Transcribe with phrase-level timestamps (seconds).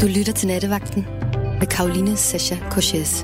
[0.00, 1.02] Du lytter til Nattevagten
[1.60, 3.22] med Karoline Sasha Korches.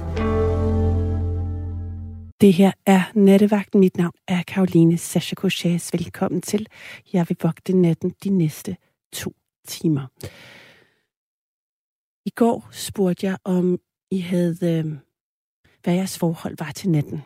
[2.41, 3.81] Det her er Nattevagten.
[3.81, 5.93] Mit navn er Karoline Sasha Korches.
[5.93, 6.67] Velkommen til.
[7.13, 8.77] Jeg vil vogte natten de næste
[9.13, 9.33] to
[9.67, 10.07] timer.
[12.27, 13.79] I går spurgte jeg, om
[14.11, 14.93] I havde, øh,
[15.83, 17.23] hvad jeres forhold var til natten.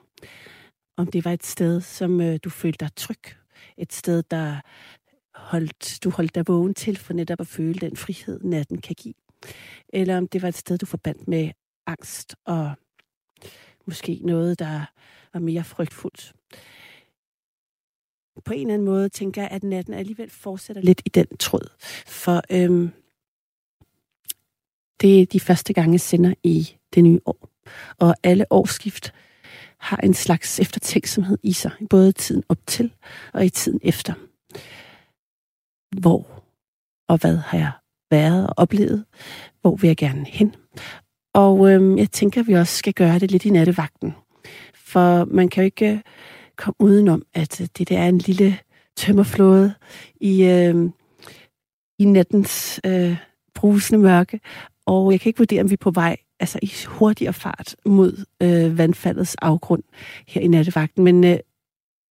[0.96, 3.22] Om det var et sted, som øh, du følte dig tryg.
[3.78, 4.60] Et sted, der
[5.34, 9.14] holdt, du holdt dig vågen til for netop at føle den frihed, natten kan give.
[9.88, 11.50] Eller om det var et sted, du forbandt med
[11.86, 12.72] angst og
[13.86, 14.86] måske noget, der
[15.32, 16.32] var mere frygtfuldt.
[18.44, 21.68] På en eller anden måde tænker jeg, at natten alligevel fortsætter lidt i den tråd.
[22.06, 22.90] For øhm,
[25.00, 27.48] det er de første gange, jeg sender i det nye år.
[27.98, 29.14] Og alle årsskift
[29.78, 32.94] har en slags eftertænksomhed i sig, både i tiden op til
[33.32, 34.14] og i tiden efter.
[36.00, 36.44] Hvor
[37.08, 37.72] og hvad har jeg
[38.10, 39.04] været og oplevet?
[39.60, 40.54] Hvor vil jeg gerne hen?
[41.34, 44.14] Og øhm, jeg tænker, at vi også skal gøre det lidt i nattevagten.
[44.74, 45.98] For man kan jo ikke øh,
[46.56, 48.58] komme udenom, at øh, det der er en lille
[48.96, 49.74] tømmerflåde
[50.20, 50.90] i, øh,
[51.98, 53.16] i nattens øh,
[53.54, 54.40] brusende mørke.
[54.86, 58.24] Og jeg kan ikke vurdere, om vi er på vej altså i hurtigere fart mod
[58.42, 59.82] øh, vandfaldets afgrund
[60.28, 61.04] her i nattevagten.
[61.04, 61.38] Men øh,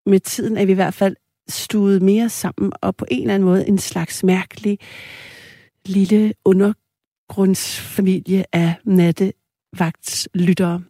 [0.06, 1.17] med tiden er vi i hvert fald
[1.48, 4.78] stuet mere sammen, og på en eller anden måde en slags mærkelig
[5.87, 10.83] lille undergrundsfamilie af nattevagtslyttere.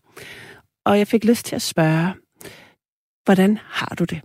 [0.85, 2.15] Og jeg fik lyst til at spørge,
[3.25, 4.21] hvordan har du det?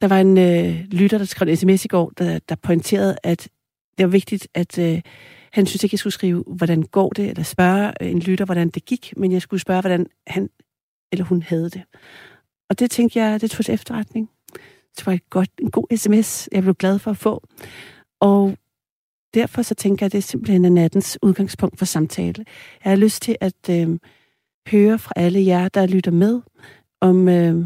[0.00, 3.48] Der var en øh, lytter, der skrev en sms i går, der, der pointerede, at
[3.98, 5.00] det var vigtigt, at øh,
[5.52, 8.68] han synes ikke, jeg skulle skrive, hvordan går det, eller spørge øh, en lytter, hvordan
[8.68, 10.50] det gik, men jeg skulle spørge, hvordan han
[11.12, 11.82] eller hun havde det.
[12.70, 14.30] Og det tænkte jeg, det tog til efterretning.
[14.96, 17.46] Det var et godt, en god sms, jeg blev glad for at få.
[18.20, 18.56] Og
[19.34, 22.44] derfor så tænker jeg, at det er simpelthen er nattens udgangspunkt for samtale.
[22.84, 23.98] Jeg har lyst til at øh,
[24.68, 26.40] høre fra alle jer, der lytter med,
[27.00, 27.28] om...
[27.28, 27.64] Øh,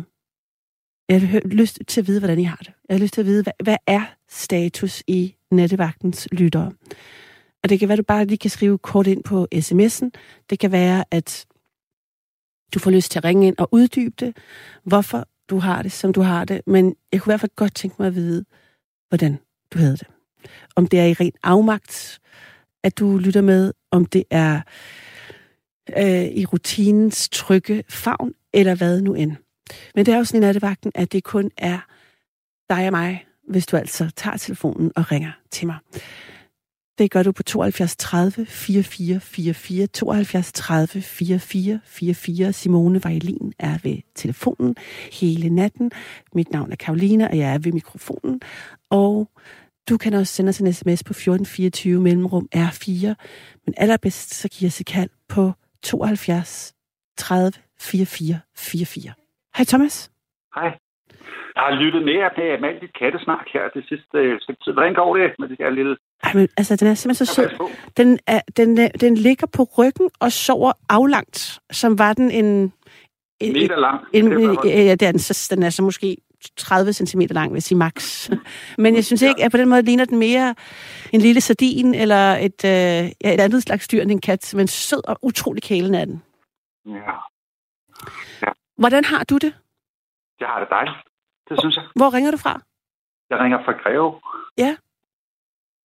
[1.09, 2.73] jeg har lyst til at vide, hvordan I har det.
[2.89, 6.73] Jeg har lyst til at vide, hvad, hvad er status i nattevagtens lyttere?
[7.63, 10.11] Og det kan være, at du bare lige kan skrive kort ind på sms'en.
[10.51, 11.47] Det kan være, at
[12.75, 14.37] du får lyst til at ringe ind og uddybe det,
[14.85, 16.61] hvorfor du har det, som du har det.
[16.67, 18.45] Men jeg kunne i hvert fald godt tænke mig at vide,
[19.09, 19.39] hvordan
[19.73, 20.07] du havde det.
[20.77, 22.21] Om det er i ren afmagt,
[22.83, 24.61] at du lytter med, om det er
[25.99, 29.33] øh, i rutinens trygge favn, eller hvad nu end.
[29.95, 31.79] Men det er jo sådan i nattevagten, at det kun er
[32.71, 35.77] dig og mig, hvis du altså tager telefonen og ringer til mig.
[36.99, 42.53] Det gør du på 72 30 44 44, 72 30 44 44.
[42.53, 44.77] Simone Vejlin er ved telefonen
[45.13, 45.91] hele natten.
[46.35, 48.41] Mit navn er Karolina, og jeg er ved mikrofonen.
[48.91, 49.29] Og
[49.89, 53.07] du kan også sende os en sms på 1424 mellemrum R4.
[53.65, 56.75] Men allerbedst så giver sig kald på 72
[57.17, 59.13] 30 44 44.
[59.57, 60.11] Hej Thomas.
[60.55, 60.79] Hej.
[61.55, 64.73] Jeg har lyttet mere til alt dit kattesnak her det sidste øh, stykke tid.
[64.73, 65.97] Hvordan går det med det her lille...
[66.25, 67.49] Ej, men altså, den er simpelthen så sød.
[67.97, 72.73] Den, er, den, er, den ligger på ryggen og sover aflangt, som var den en...
[73.41, 74.01] En meter lang.
[74.13, 74.25] En,
[74.65, 76.17] ja, det er den, så, den er så måske
[76.57, 78.29] 30 cm lang, vil jeg sige max.
[78.83, 80.55] Men jeg synes ikke, at på den måde ligner den mere
[81.13, 84.67] en lille sardin eller et, øh, ja, et andet slags dyr end en kat, men
[84.67, 86.23] sød og utrolig kælen er den.
[86.87, 87.13] Ja.
[88.43, 88.53] ja.
[88.79, 89.55] Hvordan har du det?
[90.41, 90.97] Jeg har det dejligt.
[91.49, 91.85] Det synes jeg.
[91.97, 92.61] Hvor ringer du fra?
[93.31, 94.21] Jeg ringer fra Greve.
[94.59, 94.77] Ja.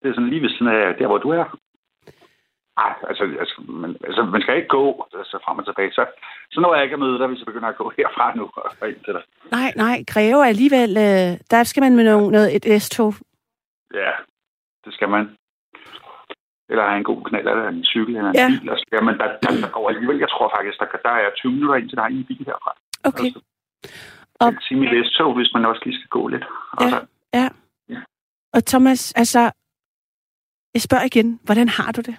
[0.02, 1.44] Det er sådan lige ved siden af der, hvor du er.
[2.76, 5.92] Ej, altså, altså, man, altså, man skal ikke gå altså, frem og tilbage.
[5.92, 6.02] Så,
[6.52, 8.88] så når jeg ikke at møde dig, hvis jeg begynder at gå herfra nu og
[8.88, 9.24] ind til dig.
[9.56, 10.90] Nej, nej, Greve er alligevel...
[11.06, 13.14] Øh, der skal man med noget, noget et S-tog.
[13.94, 14.12] Ja,
[14.84, 15.24] det skal man.
[16.70, 18.48] Eller have en god knald, eller en cykel, eller en ja.
[18.48, 18.70] bil.
[18.70, 21.74] Altså, men der, der, der, går alligevel, jeg tror faktisk, der, der er 20 minutter
[21.74, 22.72] ind til dig i en bil herfra.
[23.04, 23.24] Okay.
[23.24, 23.40] Altså,
[24.40, 24.46] og...
[24.52, 26.44] Jeg sige mit S-tog, hvis man også lige skal gå lidt.
[26.80, 27.00] Ja, altså,
[27.34, 27.48] ja.
[27.88, 28.00] ja.
[28.54, 29.40] Og Thomas, altså,
[30.74, 32.16] jeg spørger igen, hvordan har du det?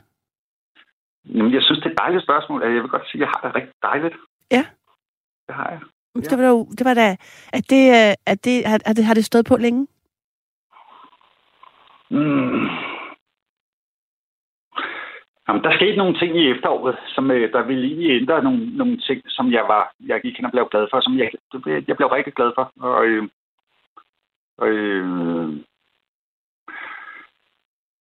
[1.34, 2.64] Jamen, jeg synes, det er et dejligt spørgsmål.
[2.64, 4.16] Jeg vil godt sige, at jeg har det rigtig dejligt.
[4.52, 4.66] Ja.
[5.48, 5.80] Det har jeg.
[6.16, 6.22] Ja.
[6.22, 7.16] Det var, jo, det var da,
[7.54, 7.84] at det,
[8.26, 9.88] at det, har, det, har det stået på længe?
[12.10, 12.68] Mm.
[15.48, 18.98] Jamen, der skete nogle ting i efteråret, som øh, der ville lige ændre nogle, nogle
[18.98, 21.32] ting, som jeg var, jeg gik hen og blev glad for, som jeg,
[21.88, 22.72] jeg blev rigtig glad for.
[22.80, 23.24] Og, øh,
[24.58, 25.50] og øh,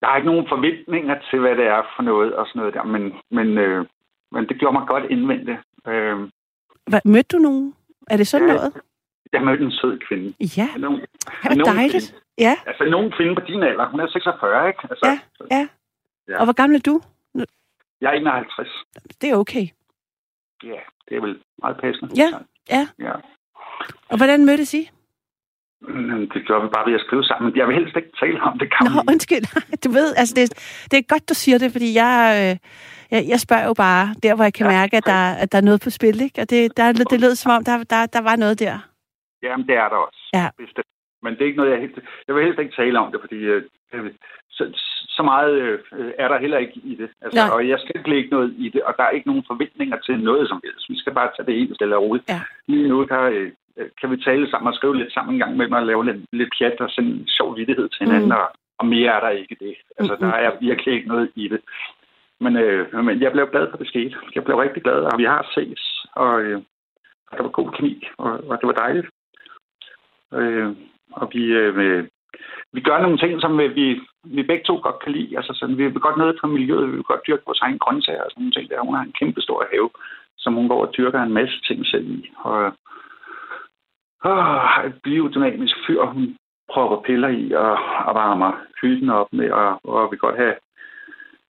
[0.04, 2.84] jeg har ikke nogen forventninger til, hvad det er for noget og sådan noget der,
[2.94, 3.86] men, men, øh,
[4.32, 5.58] men det gjorde mig godt indvendigt.
[5.86, 6.16] Øh,
[6.90, 7.74] Hvad, mødte du nogen?
[8.10, 8.72] Er det sådan ja, noget?
[9.32, 10.28] Jeg mødte en sød kvinde.
[10.60, 12.06] Ja, nogen, det var dejligt.
[12.08, 12.54] Kvinde, ja.
[12.66, 13.88] Altså, nogen kvinde på din alder.
[13.88, 14.80] Hun er 46, ikke?
[14.90, 15.18] Altså, ja,
[15.56, 15.68] ja.
[16.28, 16.38] ja.
[16.38, 17.00] Og hvor gammel er du?
[18.00, 18.68] Jeg er 51.
[19.20, 19.66] Det er okay.
[20.64, 22.10] Ja, det er vel meget passende.
[22.16, 22.28] Ja,
[22.70, 22.88] ja.
[22.98, 23.14] ja.
[24.10, 24.90] Og hvordan mødtes I?
[26.34, 27.56] Det gjorde vi bare ved at skrive sammen.
[27.56, 28.68] Jeg vil helst ikke tale om det.
[28.74, 29.46] Kan Nå, undskyld.
[29.84, 30.44] Du ved, altså det,
[30.90, 32.54] det er godt, du siger det, fordi jeg, øh,
[33.14, 35.58] jeg, jeg spørger jo bare der, hvor jeg kan Ja, mærke, at der, at der
[35.58, 36.40] er noget på spil, ikke?
[36.42, 38.76] Og det, der, det lød som om, der, der, der var noget der.
[39.42, 40.22] Jamen, det er der også.
[40.34, 40.48] Ja.
[40.58, 40.86] Bestemt.
[41.22, 41.98] Men det er ikke noget, jeg helt...
[42.26, 43.62] Jeg vil helst ikke tale om det, fordi øh,
[43.92, 44.10] øh,
[44.50, 44.62] så,
[45.16, 45.78] så meget øh,
[46.18, 47.08] er der heller ikke i det.
[47.22, 47.54] Altså, Nej.
[47.54, 50.18] og jeg skal ikke lægge noget i det, og der er ikke nogen forventninger til
[50.18, 50.90] noget som helst.
[50.90, 52.28] Vi skal bare tage det helt stille og roligt.
[52.28, 52.40] Ja.
[52.66, 53.50] Lige nu der, øh,
[54.00, 56.20] kan vi tale sammen og skrive lidt sammen en gang med mig og lave lidt,
[56.32, 58.36] lidt pjat og sende en sjov vittighed til hinanden, Mm.
[58.40, 58.46] og,
[58.78, 59.74] og mere er der ikke det.
[59.98, 60.30] Altså, Mm-mm.
[60.30, 61.60] der er virkelig ikke noget i det.
[62.40, 64.16] Men, øh, men jeg blev glad for, det skete.
[64.34, 66.62] Jeg blev rigtig glad, og vi har ses, og, øh,
[67.30, 69.06] der var god kemi, og, og det var dejligt.
[70.34, 70.70] Øh,
[71.12, 72.04] og vi, øh,
[72.72, 75.36] vi gør nogle ting, som øh, vi, vi begge to godt kan lide.
[75.36, 78.22] Altså, sådan, vi vil godt noget på miljøet, vi vil godt dyrke vores egen grøntsager
[78.22, 78.70] og sådan nogle ting.
[78.70, 78.80] Der.
[78.80, 79.90] Hun har en kæmpe stor have,
[80.38, 82.30] som hun går og dyrker en masse ting selv i.
[82.38, 82.72] Og
[84.26, 84.36] øh,
[84.70, 86.36] har et biodynamisk fyr, hun
[86.72, 87.72] propper piller i og,
[88.08, 90.54] og varmer hytten op med, og, og vi godt have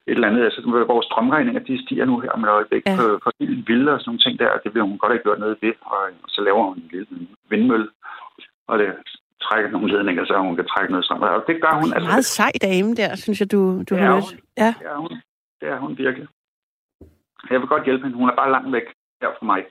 [0.08, 0.44] et eller andet.
[0.44, 0.62] Altså,
[0.94, 2.96] vores strømregninger, de stiger nu her om et øjeblik Ja.
[3.00, 5.24] på, på helt vilde og sådan nogle ting der, og det vil hun godt have
[5.26, 5.74] gjort noget ved.
[5.82, 7.88] Og, og så laver hun en lille vindmølle,
[8.68, 8.88] og det
[9.42, 11.22] trækker nogle ledninger, så hun kan trække noget strøm.
[11.22, 11.94] Og det gør hun.
[11.94, 14.36] Altså, meget sej dame der, synes jeg, du, du Det har er mødt.
[14.58, 14.74] Ja.
[14.80, 15.10] Det er hun.
[15.62, 16.28] Det er hun virkelig.
[17.52, 18.18] Jeg vil godt hjælpe hende.
[18.18, 18.88] Hun er bare langt væk
[19.22, 19.62] her fra mig.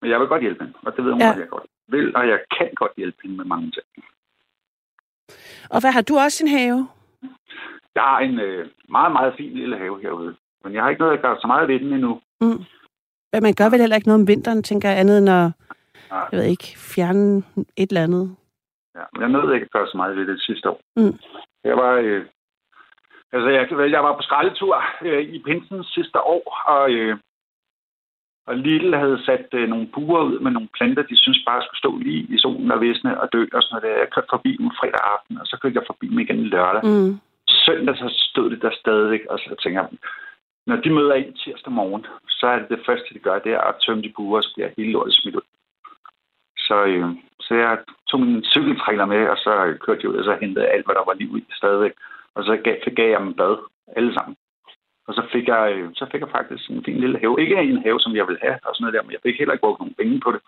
[0.00, 1.26] Men jeg vil godt hjælpe hende, og det ved hun, Ja.
[1.26, 3.86] jeg godt vil, og jeg kan godt hjælpe hende med mange ting.
[5.70, 6.88] Og hvad har du også en have?
[7.94, 11.16] Jeg har en øh, meget, meget fin lille have herude, men jeg har ikke noget
[11.16, 12.20] at gøre så meget ved den endnu.
[12.40, 12.64] Mm.
[13.32, 15.50] Men man gør vel heller ikke noget om vinteren, tænker jeg, andet end at,
[16.10, 16.28] Nej.
[16.32, 17.42] jeg ved ikke, fjerne
[17.76, 18.36] et eller andet.
[18.94, 20.80] Ja, men jeg nåede ikke at gøre så meget ved det sidste år.
[20.96, 21.14] Mm.
[21.64, 22.24] Jeg var, øh,
[23.32, 27.18] altså jeg, jeg var på skraldetur øh, i Pinsen sidste år, og, øh,
[28.50, 31.82] og Lidl havde sat øh, nogle buer ud med nogle planter, de synes bare skulle
[31.84, 33.84] stå lige i solen og visne og dø og sådan noget.
[33.84, 34.02] der.
[34.02, 36.82] Jeg kørte forbi dem fredag aften, og så kørte jeg forbi dem igen lørdag.
[36.84, 37.12] Mm.
[37.66, 39.90] Søndag så stod det der stadigvæk, og så tænker jeg,
[40.66, 43.60] når de møder ind tirsdag morgen, så er det det første, de gør, det er
[43.60, 45.46] at tømme de buer, og så bliver hele lortet smidt ud.
[46.66, 47.06] Så, øh,
[47.40, 49.52] så jeg tog min cykeltrailer med, og så
[49.84, 51.94] kørte jeg ud, og så hentede alt, hvad der var liv i stadigvæk.
[52.34, 53.56] Og så gav, gav jeg dem bad,
[53.96, 54.36] alle sammen.
[55.10, 57.40] Og så fik, jeg, øh, så fik jeg faktisk en fin lille have.
[57.42, 59.54] Ikke en have, som jeg ville have, og sådan noget der, men jeg fik heller
[59.54, 60.40] ikke brugt nogen penge på det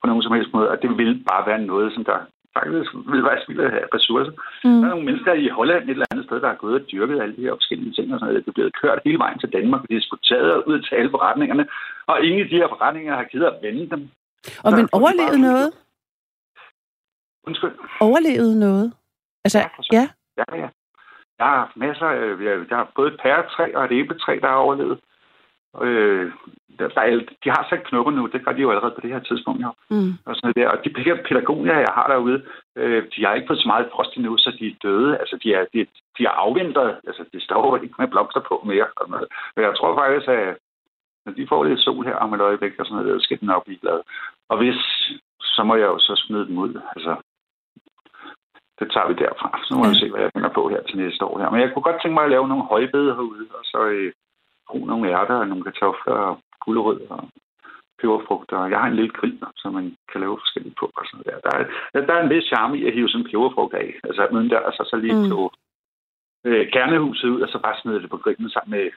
[0.00, 0.68] på nogen som helst måde.
[0.72, 2.18] Og det ville bare være noget, som der
[2.58, 4.32] faktisk ville være spild af ressourcer.
[4.64, 4.78] Mm.
[4.80, 7.20] Der er nogle mennesker i Holland et eller andet sted, der har gået og dyrket
[7.22, 8.44] alle de her forskellige ting og sådan noget.
[8.44, 11.10] Det er blevet kørt hele vejen til Danmark, og de er eksporteret ud til alle
[11.10, 11.64] forretningerne.
[12.10, 14.00] Og ingen af de her forretninger har givet at vende dem.
[14.64, 15.68] Og Så men overlevede bare- noget?
[17.46, 17.74] Undskyld.
[18.00, 18.86] Overlevede noget?
[19.44, 19.58] Altså,
[19.92, 20.08] ja.
[20.40, 20.68] Ja, ja.
[21.38, 22.26] Jeg har haft masser af...
[22.40, 24.98] Jeg jeg har både et pæretræ og et æbletræ, der har overlevet.
[25.82, 26.32] Øh,
[26.78, 27.10] der, der er,
[27.44, 29.62] de har sat knopper nu, det gør de jo allerede på det her tidspunkt.
[29.62, 29.70] Jo.
[29.90, 30.12] Mm.
[30.26, 30.68] Og, sådan der.
[30.68, 32.42] og de pæ- pædagoger, jeg har derude,
[32.76, 35.18] øh, de har ikke fået så meget frost endnu, så de er døde.
[35.18, 35.86] Altså, de er, de,
[36.18, 36.96] de er afvintret.
[37.06, 38.86] Altså, de står ikke med blomster på mere.
[38.96, 39.28] Og sådan noget.
[39.56, 40.56] Men jeg tror faktisk, at
[41.26, 43.46] når de får lidt sol her om et øjeblik, og sådan noget, så skal den
[43.46, 44.00] nok blive glad.
[44.48, 44.78] Og hvis,
[45.40, 46.80] så må jeg jo så smide dem ud.
[46.96, 47.16] Altså,
[48.78, 49.48] det tager vi derfra.
[49.66, 49.90] Så må Ja.
[49.90, 51.38] vi se, hvad jeg finder på her til næste år.
[51.40, 51.50] Her.
[51.50, 54.12] Men jeg kunne godt tænke mig at lave nogle højbede herude, og så øh,
[54.68, 57.28] bruge nogle ærter og nogle kartofler og gulerød og
[58.00, 58.66] peberfrugter.
[58.66, 60.86] Jeg har en lille grill, som man kan lave forskelligt på.
[60.96, 61.38] Og sådan der.
[61.46, 61.52] Der,
[61.94, 63.88] er, der er en vis charme i at hive sådan en peberfrugt af.
[64.04, 65.26] Altså uden der, altså, så lige Mm.
[65.28, 65.52] slå
[66.46, 68.90] øh, kernehuset ud, og så bare smide det på grillen sammen med...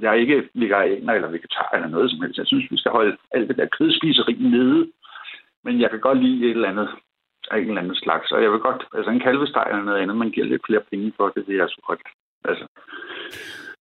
[0.00, 2.38] Jeg er ikke veganer eller vegetar eller noget som helst.
[2.38, 4.90] Jeg synes, vi skal holde alt det der kødspiseri nede.
[5.64, 6.88] Men jeg kan godt lide et eller andet
[7.50, 8.32] af en eller anden slags.
[8.32, 11.12] Og jeg vil godt, altså en kalvesteg eller noget andet, man giver lidt flere penge
[11.16, 12.00] for, det vil jeg så godt.
[12.44, 12.66] Altså,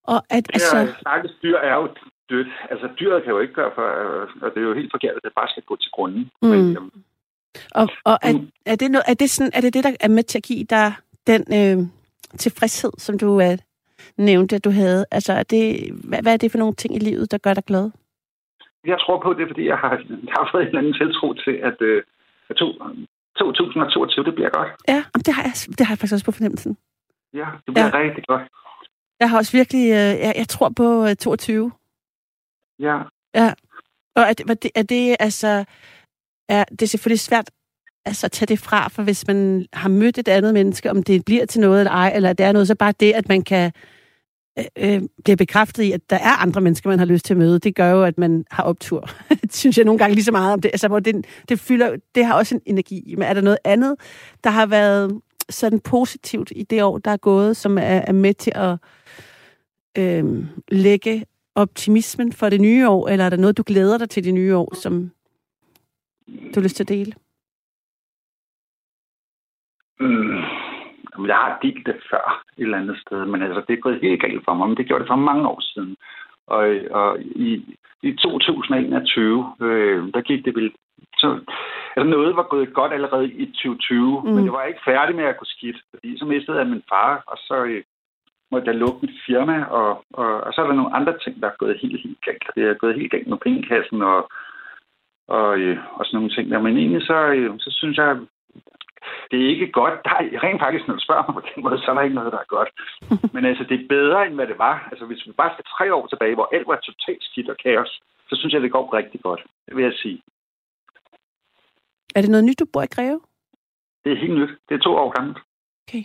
[0.04, 1.88] Og at, det altså, stakkels dyr er jo
[2.30, 2.48] dødt.
[2.72, 5.24] Altså dyret kan jo ikke gøre for, øh, og det er jo helt forkert, at
[5.24, 6.32] det bare skal gå til grunden.
[6.42, 6.48] Mm.
[6.50, 6.92] Men, jamen,
[7.72, 8.50] og, og er, Mm.
[8.66, 10.64] er, det noget, er, det sådan, er det det, der er med til at give
[10.64, 10.94] dig
[11.28, 11.78] den øh,
[12.38, 13.58] tilfredshed, som du øh,
[14.18, 15.06] nævnte, at du havde?
[15.12, 17.66] Altså, er det, hvad, hvad er det for nogle ting i livet, der gør dig
[17.66, 17.92] glad?
[18.86, 21.52] jeg tror på det, fordi jeg har, jeg har fået en eller anden tiltro til,
[21.52, 22.04] at, øh,
[22.50, 22.68] at to,
[23.40, 24.70] 2022, det bliver godt.
[24.88, 26.78] Ja, det har, jeg, det har jeg faktisk også på fornemmelsen.
[27.34, 27.98] Ja, det bliver Ja.
[27.98, 28.04] ja.
[28.04, 28.42] rigtig godt.
[29.20, 31.72] Jeg har også virkelig, øh, jeg, jeg tror på øh, 22.
[33.36, 33.54] Ja,
[34.16, 35.66] Og er det, er det, er det altså,
[36.50, 37.50] er, det er selvfølgelig svært
[38.06, 41.26] altså, at tage det fra, for hvis man har mødt et andet menneske, om det
[41.26, 43.72] bliver til noget eller ej, eller det er noget, så bare det, at man kan
[44.58, 47.60] øh, øh, bekræftet i, at der er andre mennesker, man har lyst til at møde,
[47.60, 49.10] det gør jo, at man har optur.
[49.30, 50.70] det synes jeg nogle gange lige så meget om det.
[50.74, 53.16] Altså, hvor det, det, fylder, det har også en energi.
[53.18, 53.96] Men er der noget andet,
[54.44, 58.34] der har været sådan positivt i det år, der er gået, som er, er med
[58.34, 58.78] til at
[59.98, 64.24] øh, lægge optimismen for det nye år, eller er der noget, du glæder dig til
[64.24, 65.12] det nye år, som
[66.28, 67.14] du har lyst til at dele?
[70.00, 70.57] Mm.
[71.26, 74.22] Jeg har delt det før et eller andet sted, men altså, det er gået helt
[74.22, 75.96] galt for mig, men det gjorde det for mange år siden.
[76.48, 80.72] Og, og i, i 2021, øh, der gik det vel...
[81.18, 81.40] Så,
[81.96, 84.30] altså noget var gået godt allerede i 2020, mm.
[84.30, 87.24] men det var ikke færdig med at gå skidt, fordi så mistede jeg min far,
[87.28, 87.84] og så øh,
[88.52, 91.48] måtte jeg lukke mit firma, og, og, og så er der nogle andre ting, der
[91.48, 92.50] er gået helt, helt galt.
[92.56, 94.30] Det er gået helt galt med pengekassen og,
[95.28, 96.60] og, øh, og sådan nogle ting der.
[96.62, 98.18] Men egentlig så, øh, så synes jeg,
[99.32, 99.96] det er ikke godt.
[100.06, 102.20] Der er rent faktisk, når du spørger mig på den måde, så er der ikke
[102.20, 102.70] noget, der er godt.
[103.34, 104.88] Men altså, det er bedre, end hvad det var.
[104.92, 107.92] Altså, hvis vi bare skal tre år tilbage, hvor alt var totalt skidt og kaos,
[108.30, 109.42] så synes jeg, det går rigtig godt.
[109.66, 110.22] Det vil jeg sige.
[112.16, 113.22] Er det noget nyt, du bor i Greve?
[114.04, 114.54] Det er helt nyt.
[114.70, 115.40] Det er to år gammelt.
[115.88, 116.04] Okay.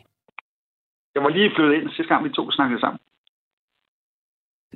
[1.14, 3.00] Jeg var lige flyttet ind sidste gang, vi to snakkede sammen.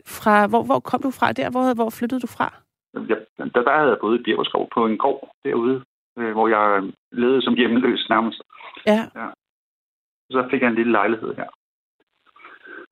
[0.06, 1.50] Fra, hvor, hvor kom du fra der?
[1.50, 2.48] Hvor, hvor flyttede du fra?
[2.94, 5.84] Jeg, der, der havde jeg boet i Bjergskov på en gård derude,
[6.18, 8.42] øh, hvor jeg levede som hjemløs nærmest.
[8.86, 9.00] Ja.
[9.20, 9.28] ja.
[10.30, 11.48] Så fik jeg en lille lejlighed her.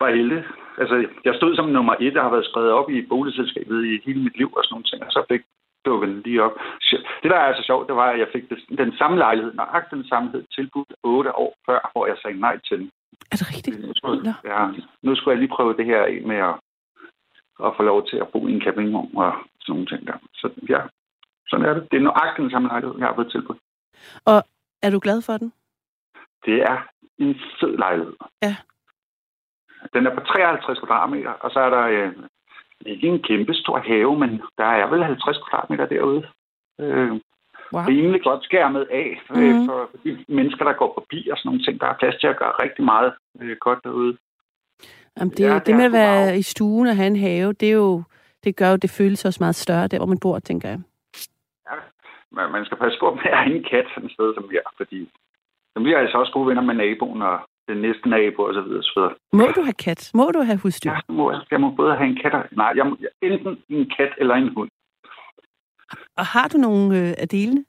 [0.00, 0.44] Var heldig.
[0.78, 4.20] Altså, jeg stod som nummer et, der har været skrevet op i boligselskabet i hele
[4.22, 5.42] mit liv og sådan nogle ting, og så fik
[5.84, 6.54] dukket den lige op.
[7.22, 8.44] Det, der er altså sjovt, det var, at jeg fik
[8.78, 12.58] den samme lejlighed, nøjagtigt den samme hed, tilbudt otte år før, hvor jeg sagde nej
[12.68, 12.90] til den.
[13.32, 13.86] Er det rigtigt?
[13.86, 14.60] Nu skulle, ja,
[15.02, 16.54] nu skulle jeg lige prøve det her af med at,
[17.66, 20.16] at få lov til at bo i en campingvogn og sådan nogle ting der.
[20.34, 20.80] Så ja,
[21.54, 21.82] sådan er det.
[21.90, 23.58] Det er nøjagtigt den samme lejlighed, jeg har fået tilbudt.
[24.24, 24.38] Og
[24.82, 25.52] er du glad for den?
[26.46, 26.78] Det er
[27.18, 28.14] en fed lejlighed.
[28.42, 28.56] Ja.
[29.94, 32.12] Den er på 53 kvadratmeter, og så er der øh,
[32.86, 36.22] ikke en kæmpe stor have, men der er vel 50 kvadratmeter derude.
[36.80, 37.10] Øh,
[37.72, 37.82] wow.
[37.88, 39.66] Rimelig godt skærmet af øh, mm.
[39.66, 41.80] for de mennesker, der går forbi og sådan nogle ting.
[41.80, 44.16] Der er plads til at gøre rigtig meget øh, godt derude.
[45.16, 47.68] Jamen det, ja, det, det med at være i stuen og have en have, det,
[47.68, 48.02] er jo,
[48.44, 50.80] det gør jo, det føles også meget større der, hvor man bor, tænker jeg.
[52.36, 54.56] Men man skal passe på med at have en kat sådan et sted som vi
[54.56, 54.98] er, fordi
[55.84, 57.36] vi er altså også gode venner med naboen og
[57.68, 58.82] den næste nabo og så videre.
[58.82, 59.14] Så videre.
[59.32, 60.10] Må du have kat?
[60.14, 60.90] Må du have husdyr?
[60.90, 61.60] Ja, må jeg.
[61.60, 62.44] må både have en kat og...
[62.52, 64.70] Nej, jeg må, enten en kat eller en hund.
[66.16, 67.64] Og har du nogle øh, af delene?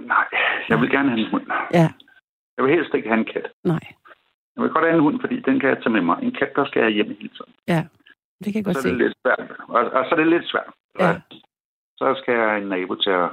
[0.00, 0.26] Nej,
[0.68, 1.46] jeg vil gerne have en hund.
[1.74, 1.88] Ja.
[2.56, 3.46] Jeg vil helst ikke have en kat.
[3.64, 3.84] Nej.
[4.56, 6.18] Jeg vil godt have en hund, fordi den kan jeg tage med mig.
[6.22, 7.52] En kat, der skal jeg hjem hele tiden.
[7.68, 7.86] Ja,
[8.44, 8.88] det kan jeg godt så se.
[8.88, 9.50] er det lidt svært.
[9.68, 10.72] Og, og så er det lidt svært.
[10.98, 11.20] Ja.
[11.96, 13.28] Så skal jeg en nabo til at,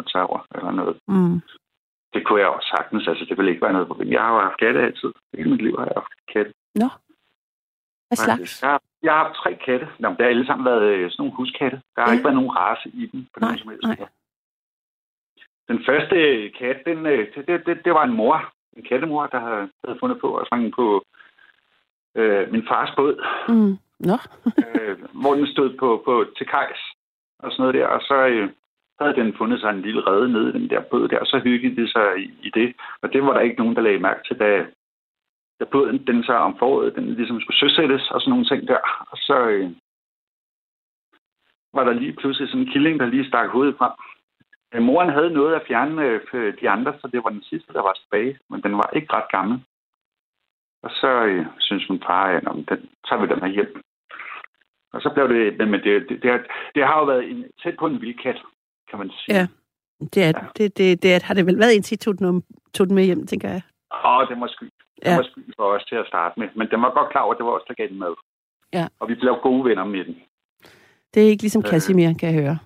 [0.00, 0.96] at tage over eller noget.
[1.08, 1.40] Mm.
[2.14, 3.08] Det kunne jeg også sagtens.
[3.08, 4.12] Altså, det vil ikke være noget problem.
[4.12, 5.10] Jeg har jo haft katte altid.
[5.36, 6.52] Hele mit liv har jeg haft katte.
[6.74, 6.88] Nå.
[8.08, 8.62] Hvad slags?
[8.62, 9.86] Jeg har, jeg har haft tre katte.
[9.98, 11.76] Nå, det har alle sammen været øh, sådan nogle huskatte.
[11.94, 12.12] Der har Ja.
[12.12, 13.20] ikke været nogen race i dem.
[13.34, 14.08] På Nej, som helst nej.
[15.68, 16.16] Den første
[16.58, 18.52] kat, den, øh, det, det, det, var en mor.
[18.76, 21.04] En kattemor, der havde, havde fundet på at fange på
[22.14, 23.14] øh, min fars båd.
[23.48, 23.76] Mm.
[24.08, 24.16] Nå.
[24.66, 26.80] øh, hvor den stod på, på til kajs
[27.38, 27.86] og sådan noget der.
[27.86, 28.50] Og så øh,
[29.00, 31.38] havde den fundet sig en lille rede nede i den der båd der, og så
[31.38, 32.76] hyggede de sig i, i det.
[33.02, 34.66] Og det var der ikke nogen, der lagde mærke til, da,
[35.60, 38.78] da båden den så om foråret, den ligesom skulle søsættes og sådan nogle ting der.
[39.10, 39.70] Og så øh,
[41.74, 43.92] var der lige pludselig sådan en killing, der lige stak hovedet frem.
[44.74, 47.82] Øh, moren havde noget at fjerne øh, de andre, så det var den sidste, der
[47.82, 48.38] var tilbage.
[48.50, 49.60] Men den var ikke ret gammel.
[50.82, 53.82] Og så øh, synes min far, at "Nå, den tager vi den her hjem.
[54.92, 56.40] Og så blev det, men det, det, det, har,
[56.74, 58.42] det har jo været en, tæt på en vildkat,
[58.90, 59.36] kan man sige.
[59.36, 59.46] Ja.
[60.14, 63.04] Det, er, det, det, det er, har det vel været indtil I tog den, med
[63.04, 63.62] hjem, tænker jeg.
[64.04, 64.64] Åh, det var sky.
[64.64, 65.16] Det Ja.
[65.16, 66.48] var sky for os til at starte med.
[66.54, 68.14] Men den var godt klar over, at det var os, der gav den mad.
[68.72, 68.86] Ja.
[69.00, 70.16] Og vi blev gode venner med den.
[71.14, 71.70] Det er ikke ligesom Øh.
[71.70, 72.58] Casimir, kan jeg høre.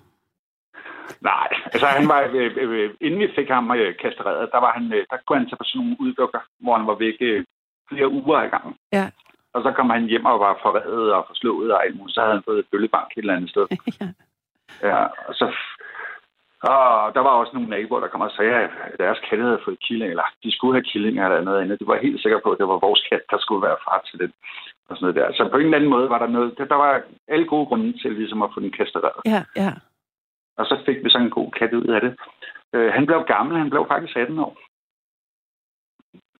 [1.21, 4.93] Nej, altså han var, øh, øh, inden vi fik ham øh, kastreret, der, var han,
[4.93, 7.45] øh, der kunne han tage på sådan nogle uddukker, hvor han var væk øh,
[7.89, 8.75] flere uger i gangen.
[8.93, 9.09] Ja.
[9.53, 12.15] Og så kom han hjem og var forredet og forslået og alt muligt.
[12.15, 13.65] Så havde han fået et bøllebank et eller andet sted.
[14.01, 14.07] ja.
[14.89, 15.45] Ja, og så...
[16.73, 19.79] Og der var også nogle naboer, der kom og sagde, at deres katte havde fået
[19.87, 21.79] killing, eller de skulle have killing eller noget andet.
[21.79, 24.19] De var helt sikre på, at det var vores kat, der skulle være far til
[24.19, 24.31] den.
[24.89, 25.35] Og sådan noget der.
[25.37, 26.57] Så på en eller anden måde var der noget...
[26.57, 29.21] Der var alle gode grunde til ligesom at få den kastreret.
[29.25, 29.71] Ja, ja.
[30.57, 32.15] Og så fik vi sådan en god kat ud af det.
[32.73, 34.57] Øh, han blev gammel, han blev faktisk 18 år.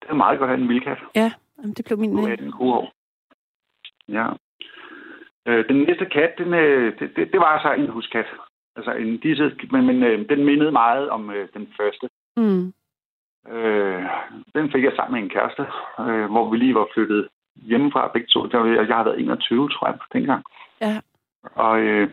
[0.00, 0.98] Det er meget godt at have en vildkat.
[1.14, 2.10] Ja, jamen, det blev min...
[2.10, 2.92] Nu er den gode år.
[4.08, 4.26] Ja.
[5.46, 8.26] Øh, den næste kat, den, øh, det, det, det var så en huskat.
[8.76, 12.08] Altså en disse, men, men øh, den mindede meget om øh, den første.
[12.36, 12.72] Mm.
[13.54, 14.04] Øh,
[14.54, 15.66] den fik jeg sammen med en kæreste,
[16.00, 18.46] øh, hvor vi lige var flyttet hjemmefra begge to.
[18.46, 20.44] Der, jeg har været 21, tror jeg, dengang.
[20.80, 21.00] Ja.
[21.42, 22.10] Og øh,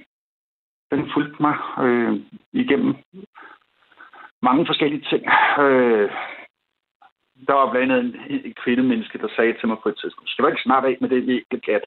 [0.92, 1.56] den fulgte mig
[1.86, 2.20] øh,
[2.54, 2.96] igennem
[4.42, 5.24] mange forskellige ting.
[5.60, 6.12] Øh,
[7.48, 10.44] der var blandt andet en, en kvindemenneske, der sagde til mig på et tidspunkt, skal
[10.44, 11.84] du ikke snart af med det ægte kat?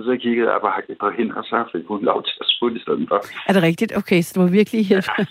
[0.00, 2.76] Og så kiggede jeg bare på hende, og så fik hun lov til at sputte
[2.76, 3.18] i stedet for.
[3.48, 3.96] Er det rigtigt?
[3.96, 5.08] Okay, så det var virkelig helt...
[5.18, 5.24] Ja.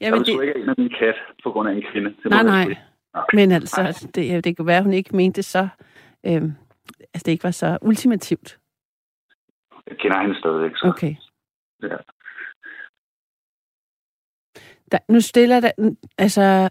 [0.00, 0.42] Jamen, jeg det...
[0.42, 2.10] ikke en af min kat på grund af en kvinde.
[2.22, 2.76] Det nej, nej.
[3.32, 5.68] Men altså, det, det kunne være, at hun ikke mente så...
[6.26, 6.42] Øh,
[7.14, 8.58] altså, det ikke var så ultimativt.
[9.90, 10.86] Jeg kender hende stadigvæk, så...
[10.86, 11.14] Okay.
[11.82, 11.96] Ja.
[14.92, 15.70] Der, nu stiller der...
[16.18, 16.68] Altså,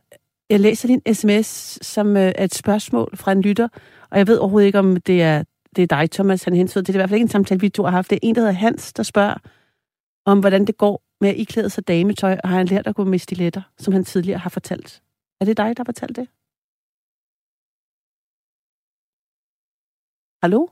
[0.49, 1.47] jeg læser din sms
[1.85, 3.67] som øh, et spørgsmål fra en lytter,
[4.11, 5.43] og jeg ved overhovedet ikke, om det er,
[5.75, 6.93] det er dig, Thomas, han hensyder til.
[6.93, 8.09] Det er i hvert fald ikke en samtale, vi to har haft.
[8.09, 9.35] Det er en, der hedder Hans, der spørger
[10.25, 13.03] om, hvordan det går med at iklæde sig dametøj, og har han lært at gå
[13.03, 15.03] med stiletter, som han tidligere har fortalt.
[15.41, 16.27] Er det dig, der har fortalt det?
[20.43, 20.67] Hallo?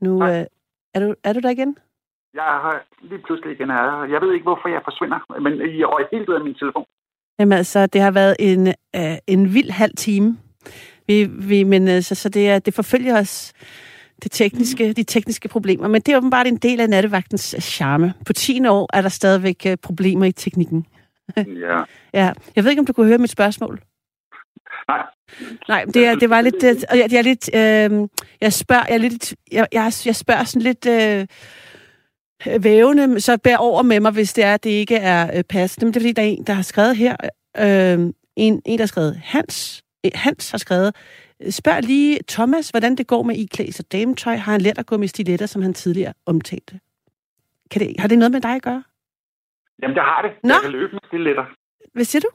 [0.00, 0.46] Nu øh,
[0.94, 1.76] er, du, er du der igen?
[2.34, 4.04] Jeg har lige pludselig igen her.
[4.04, 6.84] Jeg ved ikke, hvorfor jeg forsvinder, men I røg helt ud af min telefon.
[7.38, 10.38] Jamen altså, det har været en, øh, en vild halv time.
[11.08, 13.52] Vi, vi, men altså, så det, er, det forfølger os,
[14.22, 15.88] det tekniske, de tekniske problemer.
[15.88, 18.14] Men det er åbenbart en del af nattevagtens charme.
[18.26, 20.86] På 10 år er der stadigvæk øh, problemer i teknikken.
[21.36, 21.82] ja.
[22.14, 22.32] ja.
[22.56, 23.80] Jeg ved ikke, om du kunne høre mit spørgsmål.
[24.88, 25.02] Nej.
[25.68, 26.54] Nej, det, er, det var lidt...
[26.60, 27.50] Det, jeg, jeg er lidt...
[27.54, 28.08] Øh,
[28.40, 28.84] jeg spørger...
[28.88, 30.86] Jeg, er lidt, jeg, jeg, jeg spørger sådan lidt...
[30.86, 31.26] Øh,
[32.60, 35.86] vævende, så bær over med mig, hvis det er, at det ikke er øh, passende.
[35.86, 37.16] Men det er fordi, der er en, der har skrevet her,
[37.58, 37.98] øh,
[38.36, 40.96] en, en, der har skrevet, Hans, øh, Hans har skrevet,
[41.50, 44.36] spørg lige Thomas, hvordan det går med iklæs og dametøj.
[44.36, 46.80] Har han lært at gå med stiletter, som han tidligere omtalte?
[47.70, 48.82] Kan det, har det noget med dig at gøre?
[49.82, 50.30] Jamen, det har det.
[50.44, 50.48] Nå?
[50.54, 51.44] Jeg kan løbe med stiletter.
[51.92, 52.28] Hvad siger du?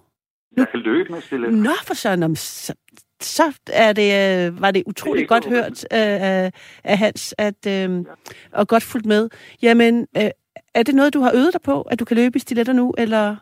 [0.57, 1.57] Jeg kan løbe med stiletter.
[1.57, 2.73] Nå, for sådan, så,
[3.21, 4.09] så er det,
[4.47, 6.51] øh, var det utroligt det godt hørt øh,
[6.83, 8.05] af Hans, at, øh,
[8.51, 9.29] og godt fuldt med.
[9.61, 10.29] Jamen, øh,
[10.73, 12.93] er det noget, du har øvet dig på, at du kan løbe i stiletter nu,
[12.97, 13.35] eller?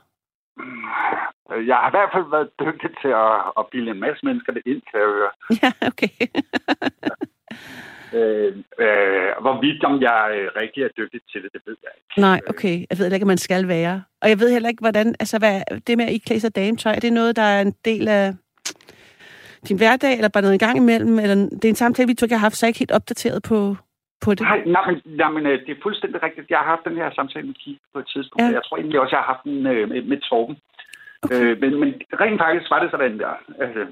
[1.70, 4.64] Jeg har i hvert fald været dygtig til at, at bilde en masse mennesker det
[4.66, 5.32] ind, kan jeg høre.
[5.64, 6.14] Ja, okay.
[8.18, 8.52] øh,
[8.86, 12.22] øh, hvorvidt om jeg øh, rigtig er dygtig til det, det ved jeg ikke.
[12.28, 12.76] Nej, okay.
[12.90, 14.04] Jeg ved ikke, at man skal være.
[14.22, 17.00] Og jeg ved heller ikke, hvordan, altså hvad, det med at iklæde sig dametøj, er
[17.00, 18.34] det noget, der er en del af
[19.68, 21.20] din hverdag, eller bare noget en gang imellem?
[21.20, 22.98] Eller det er en samtale, vi to ikke har haft, så er jeg ikke helt
[23.00, 23.76] opdateret på,
[24.24, 24.42] på det.
[24.42, 26.50] Nej, nej, men, nej, men øh, det er fuldstændig rigtigt.
[26.50, 28.42] Jeg har haft den her samtale med Kik på et tidspunkt.
[28.44, 28.58] Ja.
[28.58, 30.58] Jeg tror egentlig også, jeg har haft den øh, med, med Torben.
[31.24, 31.42] Okay.
[31.42, 31.90] Øh, men, men
[32.22, 33.34] rent faktisk var det sådan der.
[33.60, 33.86] Altså,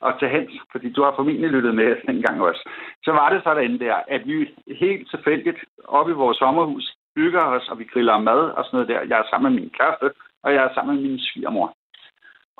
[0.00, 2.70] og til hens, fordi du har formentlig lyttet med den gang også,
[3.04, 7.68] så var det sådan der, at vi helt tilfældigt oppe i vores sommerhus bygger os,
[7.68, 9.08] og vi griller mad og sådan noget der.
[9.08, 10.10] Jeg er sammen med min kæreste,
[10.42, 11.74] og jeg er sammen med min svigermor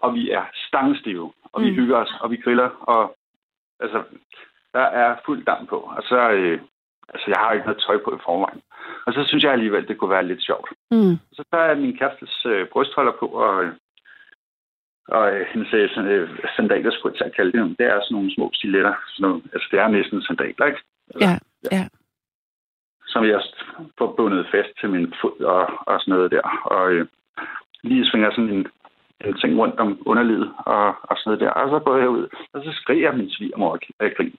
[0.03, 1.77] og vi er stangstive, og vi mm.
[1.77, 3.17] hygger os, og vi griller, og
[3.81, 4.03] altså,
[4.73, 5.79] der er fuld damp på.
[5.97, 6.61] Og så, øh,
[7.09, 8.63] altså, jeg har ikke noget tøj på i forvejen.
[9.07, 10.69] Og så synes jeg alligevel, det kunne være lidt sjovt.
[10.91, 11.17] Mm.
[11.33, 13.65] Så der er min kærestes øh, brystholder på, og,
[15.09, 17.79] og øh, hendes øh, sandaler, skulle jeg kalde det.
[17.79, 18.95] Det er sådan nogle små stiletter.
[19.15, 20.81] Sådan nogle, altså, det er næsten sandaler, ikke?
[21.11, 21.35] Eller, ja,
[21.77, 21.85] ja.
[23.07, 23.41] Som jeg
[23.99, 26.45] får bundet fast til min fod og, og sådan noget der.
[26.65, 27.07] Og øh,
[27.83, 28.67] lige svinger sådan en
[29.25, 31.51] en ting rundt om underlivet og, og sådan noget der.
[31.51, 34.35] Og så går jeg ud, og så skriger min svigermor af grin.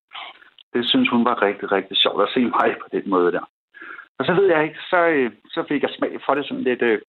[0.74, 3.46] Det synes hun var rigtig, rigtig sjovt at se mig på den måde der.
[4.20, 6.82] Og så ved jeg ikke, så, øh, så fik jeg smag for det sådan lidt
[6.82, 7.02] øh,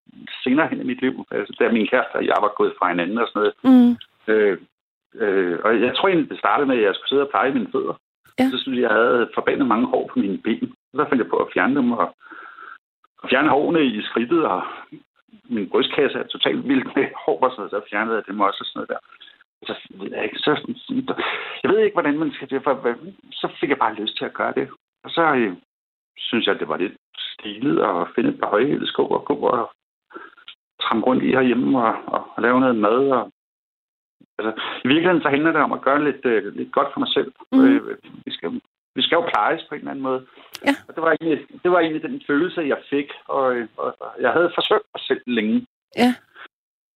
[0.45, 1.27] senere hen i mit liv.
[1.31, 3.55] Altså, da min kæreste og jeg var gået fra hinanden og sådan noget.
[3.69, 3.93] Mm.
[4.33, 4.59] Øh,
[5.23, 7.73] øh, og jeg tror egentlig, det startede med, at jeg skulle sidde og pleje mine
[7.73, 7.95] fødder.
[8.39, 8.45] Ja.
[8.51, 10.73] Så synes jeg, jeg havde forbandet mange hår på mine ben.
[10.95, 12.15] Så fandt jeg på at fjerne dem og,
[13.23, 14.63] og fjerne hårene i skridtet og
[15.49, 18.61] min brystkasse er totalt vild med hår og sådan noget, så fjernede jeg dem også
[18.61, 19.01] og sådan noget der.
[19.69, 20.53] Så ved jeg ikke, så,
[21.63, 22.97] jeg ved ikke, hvordan man skal det, for
[23.33, 24.69] så fik jeg bare lyst til at gøre det.
[25.05, 25.53] Og så øh,
[26.29, 29.71] synes jeg, det var lidt stilet at finde et par højhældesko og gå og
[30.83, 33.01] trampe rundt i herhjemme og, og, og lave noget mad.
[33.19, 33.33] Og,
[34.39, 34.53] altså,
[34.85, 37.33] I virkeligheden så handler det om at gøre lidt, øh, lidt godt for mig selv.
[37.53, 37.65] Mm.
[37.65, 38.61] Øh, vi skal
[38.95, 40.27] vi skal jo plejes på en eller anden måde.
[40.67, 40.75] Ja.
[40.89, 43.45] Og det var, egentlig, det var egentlig den følelse, jeg fik, og,
[43.77, 45.67] og, og jeg havde forsøgt mig selv længe.
[45.97, 46.15] Ja.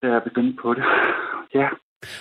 [0.01, 0.83] Da jeg begyndte på det.
[1.53, 1.67] Ja.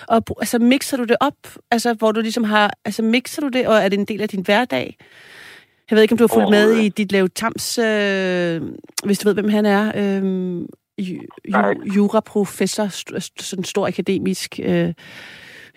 [0.09, 1.41] Og altså, mixer du det op?
[1.71, 2.71] Altså, hvor du ligesom har...
[2.85, 4.97] Altså, mixer du det, og er det en del af din hverdag?
[5.91, 8.63] Jeg ved ikke, om du har fulgt med i dit Lave Tams, øh,
[9.05, 9.93] hvis du ved, hvem han er.
[9.95, 10.61] Øh,
[10.99, 12.89] ju, ju, juraprofessor,
[13.43, 14.61] sådan stor akademisk...
[14.63, 14.93] Øh,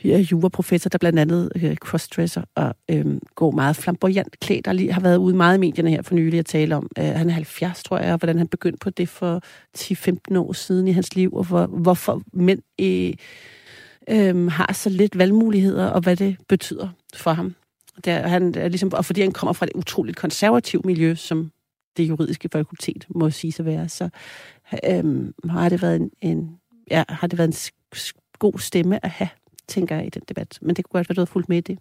[0.04, 5.02] juraprofessor, der blandt andet øh, crossdresser og øh, går meget flamboyant klædt, der lige har
[5.02, 6.90] været ude meget i medierne her for nylig at tale om.
[7.00, 9.42] Øh, han er 70, tror jeg, og hvordan han begyndte på det for
[9.78, 13.14] 10-15 år siden i hans liv, og hvor, hvorfor mænd øh,
[14.10, 17.56] øh, har så lidt valgmuligheder, og hvad det betyder for ham.
[18.06, 21.52] Det er, han er ligesom, og fordi han kommer fra et utroligt konservativt miljø, som
[21.98, 24.10] det juridiske fakultet må sige sig være, så
[24.74, 26.60] øh, har det været en, en
[26.92, 27.74] ja, har det været en
[28.40, 29.30] god stemme at have
[29.68, 30.60] tænker jeg, i den debat.
[30.62, 31.80] Men det kunne godt være, du havde fulgt med i det.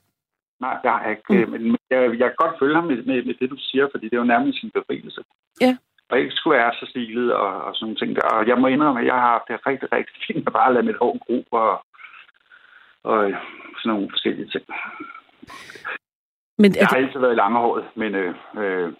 [0.60, 1.46] Nej, det har jeg ikke.
[1.46, 1.50] Mm.
[1.52, 4.14] Men jeg, jeg kan godt følge ham med, med, med det, du siger, fordi det
[4.16, 5.20] er jo nærmest sin befrielse.
[5.60, 5.76] Ja.
[6.08, 8.22] Og ikke skulle være så stilet og, og sådan nogle ting der.
[8.22, 10.86] Og jeg må indrømme, at jeg har haft det rigtig, rigtig fint at bare lade
[10.86, 11.72] mit hår gro og,
[13.10, 13.18] og
[13.78, 14.64] sådan nogle forskellige ting.
[16.58, 18.92] Men jeg har altid været i langehåret, men øh, øh,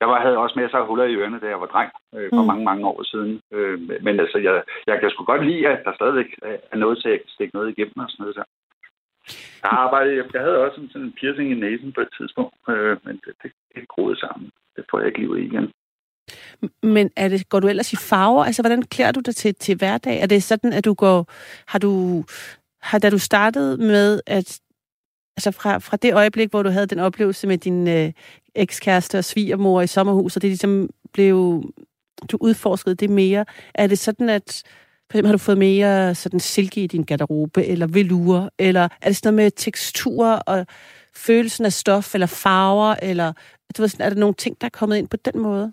[0.00, 2.42] jeg var, havde også masser af huller i ørerne, da jeg var dreng, øh, for
[2.42, 2.46] mm.
[2.46, 3.40] mange, mange år siden.
[3.52, 6.30] Øh, men altså, jeg, jeg kan sgu godt lide, at der stadigvæk
[6.72, 8.48] er noget til, at jeg kan stikke noget igennem og sådan noget der.
[9.62, 13.14] Jeg, arbejdede, jeg havde også sådan en piercing i næsen på et tidspunkt, øh, men
[13.24, 14.50] det, det, det groede sammen.
[14.76, 15.66] Det får jeg ikke livet i igen.
[16.82, 18.44] Men er det, går du ellers i farver?
[18.44, 20.20] Altså, hvordan klæder du dig til, til hverdag?
[20.20, 21.26] Er det sådan, at du går...
[21.72, 22.24] Har du...
[22.82, 24.60] Har, da du startede med at...
[25.40, 28.12] Altså fra, fra det øjeblik, hvor du havde den oplevelse med din øh,
[28.54, 31.62] ekskæreste og svigermor i sommerhus, og det ligesom blev...
[32.32, 33.44] Du udforskede det mere.
[33.74, 34.62] Er det sådan, at
[35.10, 39.06] for eksempel har du fået mere sådan silke i din garderobe, eller velour, eller er
[39.06, 40.66] det sådan noget med teksturer og
[41.26, 43.32] følelsen af stof, eller farver, eller
[43.76, 45.72] du ved, sådan, er der nogle ting, der er kommet ind på den måde?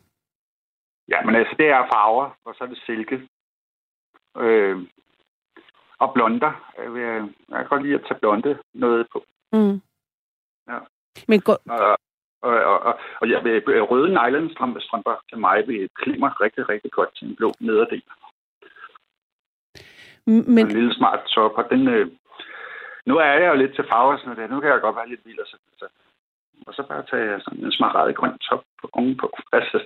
[1.10, 3.22] Ja, men altså, det er farver, og så er det silke.
[4.38, 4.78] Øh,
[6.00, 6.52] og blonder.
[6.84, 7.02] Jeg, vil,
[7.50, 9.24] jeg kan godt lide at tage blonde noget på.
[9.54, 9.82] Mm.
[10.70, 10.80] Ja.
[11.28, 11.52] Men gå...
[11.52, 11.98] og,
[12.42, 13.38] og, og, og, og ja,
[13.92, 18.04] røde nylonstrømper til mig vil klimmer rigtig, rigtig godt til en blå nederdel.
[20.26, 20.60] Men...
[20.60, 21.88] En lille smart top, og den...
[21.88, 22.12] Øh,
[23.06, 24.52] nu er jeg jo lidt til farver, sådan noget.
[24.52, 25.86] Nu kan jeg godt være lidt vild, og så, så
[26.68, 29.38] og så bare tage sådan en smarrede grøn top på ovenpå.
[29.54, 29.78] Altså,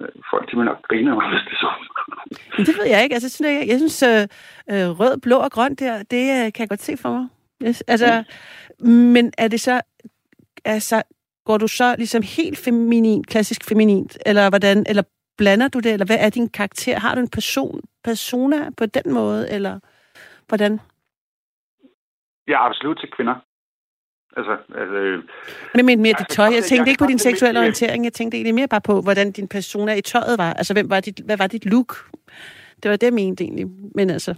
[0.00, 1.70] øh, folk de vil nok grine mig, hvis det så.
[2.56, 3.14] Men det ved jeg ikke.
[3.14, 4.22] Altså, synes jeg, jeg synes, øh,
[4.72, 7.28] øh, rød, blå og grøn der, det øh, kan jeg godt se for mig.
[7.66, 8.24] Yes, altså, mm.
[8.80, 9.80] Men er det så...
[10.64, 11.02] Altså,
[11.44, 15.02] går du så ligesom helt feminin, klassisk feminint, eller hvordan, eller
[15.36, 16.98] blander du det, eller hvad er din karakter?
[16.98, 19.78] Har du en person, persona på den måde, eller
[20.48, 20.80] hvordan?
[22.48, 23.34] Ja, absolut til kvinder.
[24.36, 25.22] Altså, altså,
[25.74, 26.46] men, men mere dit tøj.
[26.46, 28.04] Jeg tænkte ikke på din seksuelle orientering.
[28.04, 30.52] Jeg tænkte egentlig mere bare på, hvordan din persona i tøjet var.
[30.52, 32.10] Altså, hvem var dit, hvad var dit look?
[32.82, 33.66] Det var det, jeg mente egentlig.
[33.94, 34.34] Men altså...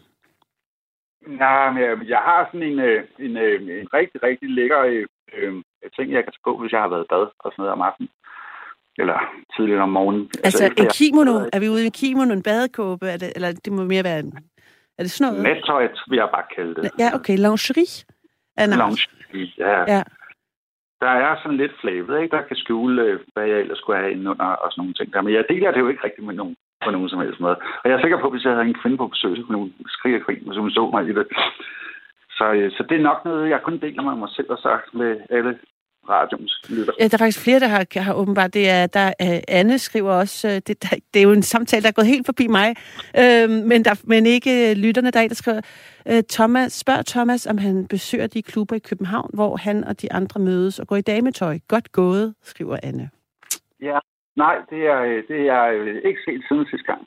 [1.29, 4.81] Nej, men jeg, jeg har sådan en, øh, en, en, øh, en rigtig, rigtig lækker
[4.81, 5.53] øh, øh,
[5.97, 7.83] ting, jeg kan tage på, hvis jeg har været i bad og sådan noget om
[7.83, 8.11] aftenen.
[9.01, 9.19] Eller
[9.57, 10.31] tidligt om morgenen.
[10.45, 11.35] Altså, altså en kimono?
[11.38, 11.49] Jeg...
[11.53, 13.07] Er vi ude i en kimono, en badekåbe?
[13.07, 14.33] Er det, eller det må mere være en...
[14.99, 15.43] Er det sådan noget?
[15.49, 16.91] Nattøj, vil jeg bare kalde det.
[16.99, 17.37] Ja, okay.
[17.37, 18.07] Lingerie?
[18.59, 19.95] Lingerie, ja.
[19.95, 20.03] ja.
[21.00, 22.37] Der er sådan lidt flavet, ikke?
[22.37, 25.12] Der kan skjule, øh, hvad jeg ellers skulle have inde under og sådan nogle ting
[25.12, 25.22] der.
[25.22, 27.56] Men jeg deler det jo ikke rigtigt med nogen på nogen som helst måde.
[27.82, 29.58] Og jeg er sikker på, at hvis jeg havde en kvinde på besøg, så kunne
[29.58, 31.26] hun skrige og grine, hvis hun så mig i det.
[32.38, 34.94] Så, øh, så det er nok noget, jeg kun deler med mig selv og sagt
[34.94, 35.58] med alle
[36.09, 36.92] radions lytter.
[36.99, 38.55] Ja, der er faktisk flere, der har, har åbenbart.
[38.55, 41.83] Det er, der, uh, Anne skriver også, uh, det, der, det er jo en samtale,
[41.83, 42.75] der er gået helt forbi mig,
[43.18, 45.61] uh, men, der, men ikke lytterne, der er der skriver,
[46.11, 50.12] uh, Thomas, spørg Thomas, om han besøger de klubber i København, hvor han og de
[50.12, 51.59] andre mødes og går i dametøj.
[51.68, 53.11] Godt gået, skriver Anne.
[53.81, 53.99] Ja,
[54.37, 55.64] nej, det er, det er
[56.09, 57.01] ikke set siden sidste gang.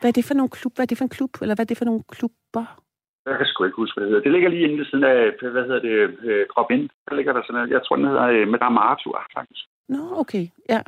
[0.00, 0.74] Hvad er det for nogle klub?
[0.74, 1.30] Hvad er det for en klub?
[1.42, 2.80] Eller hvad er det for nogle klubber?
[3.26, 4.22] Jeg kan sgu ikke huske, hvad det hedder.
[4.22, 6.90] Det ligger lige inde ved siden af, hvad hedder det, øh, Drop In.
[7.08, 7.70] Der ligger der sådan noget.
[7.70, 9.64] Jeg tror, den hedder øh, Madame Arthur, faktisk.
[9.88, 10.44] Nå, okay.
[10.68, 10.80] Ja.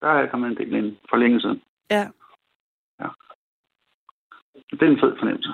[0.00, 1.62] Der er kommet en del ind for længe siden.
[1.90, 2.04] Ja.
[3.00, 3.08] Ja.
[4.70, 5.52] Det er en fed fornemmelse.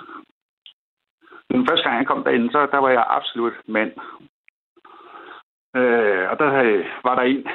[1.50, 3.92] Den første gang, jeg kom derinde, så der var jeg absolut mand.
[5.76, 6.48] Øh, og der
[7.04, 7.46] var der en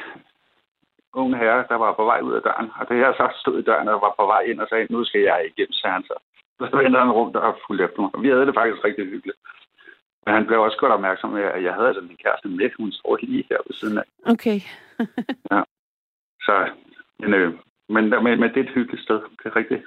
[1.13, 2.71] ung herre, der var på vej ud af døren.
[2.79, 5.03] Og da jeg så stod i døren og var på vej ind og sagde, nu
[5.03, 6.15] skal jeg igennem, sagde han så.
[6.69, 8.11] Så vendte han rundt og fulgte efter mig.
[8.23, 9.39] Vi havde det faktisk rigtig hyggeligt.
[10.25, 12.69] Men han blev også godt opmærksom med, at jeg havde altså min kæreste med.
[12.77, 14.07] Hun står lige her ved siden af.
[14.33, 14.59] Okay.
[15.51, 15.61] ja.
[16.45, 16.53] Så,
[17.19, 17.53] men, øh,
[17.89, 19.19] men, men, men, det er et hyggeligt sted.
[19.39, 19.83] Det er rigtigt.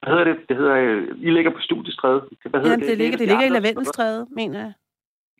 [0.00, 0.36] Hvad hedder det?
[0.48, 2.20] Det hedder, øh, I ligger på studiestræde.
[2.50, 2.88] Hvad hedder ja, det?
[2.88, 4.72] Det ligger, det ligger i Lavendelstræde, mener jeg.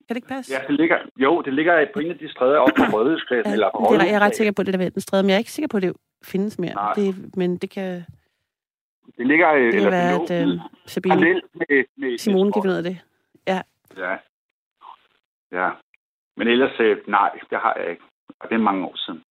[0.09, 0.53] Kan det ikke passe?
[0.55, 3.51] Ja, det ligger, jo, det ligger på en af de stræder op på Rødhuspladsen.
[3.51, 5.35] ja, eller på det er, jeg er ret sikker på, det er Lavendelstræde, men jeg
[5.35, 5.93] er ikke sikker på, at det
[6.25, 6.93] findes mere.
[6.97, 8.05] Det, men det kan...
[9.17, 9.53] Det ligger...
[9.55, 12.99] Det kan eller, være, at uh, Sabine med, med, Simone finde ud af det.
[13.47, 13.63] Ja.
[13.97, 14.17] Ja.
[15.53, 15.71] Ja.
[16.37, 18.03] Men ellers, øh, nej, det har jeg ikke.
[18.41, 19.23] Og det er mange år siden.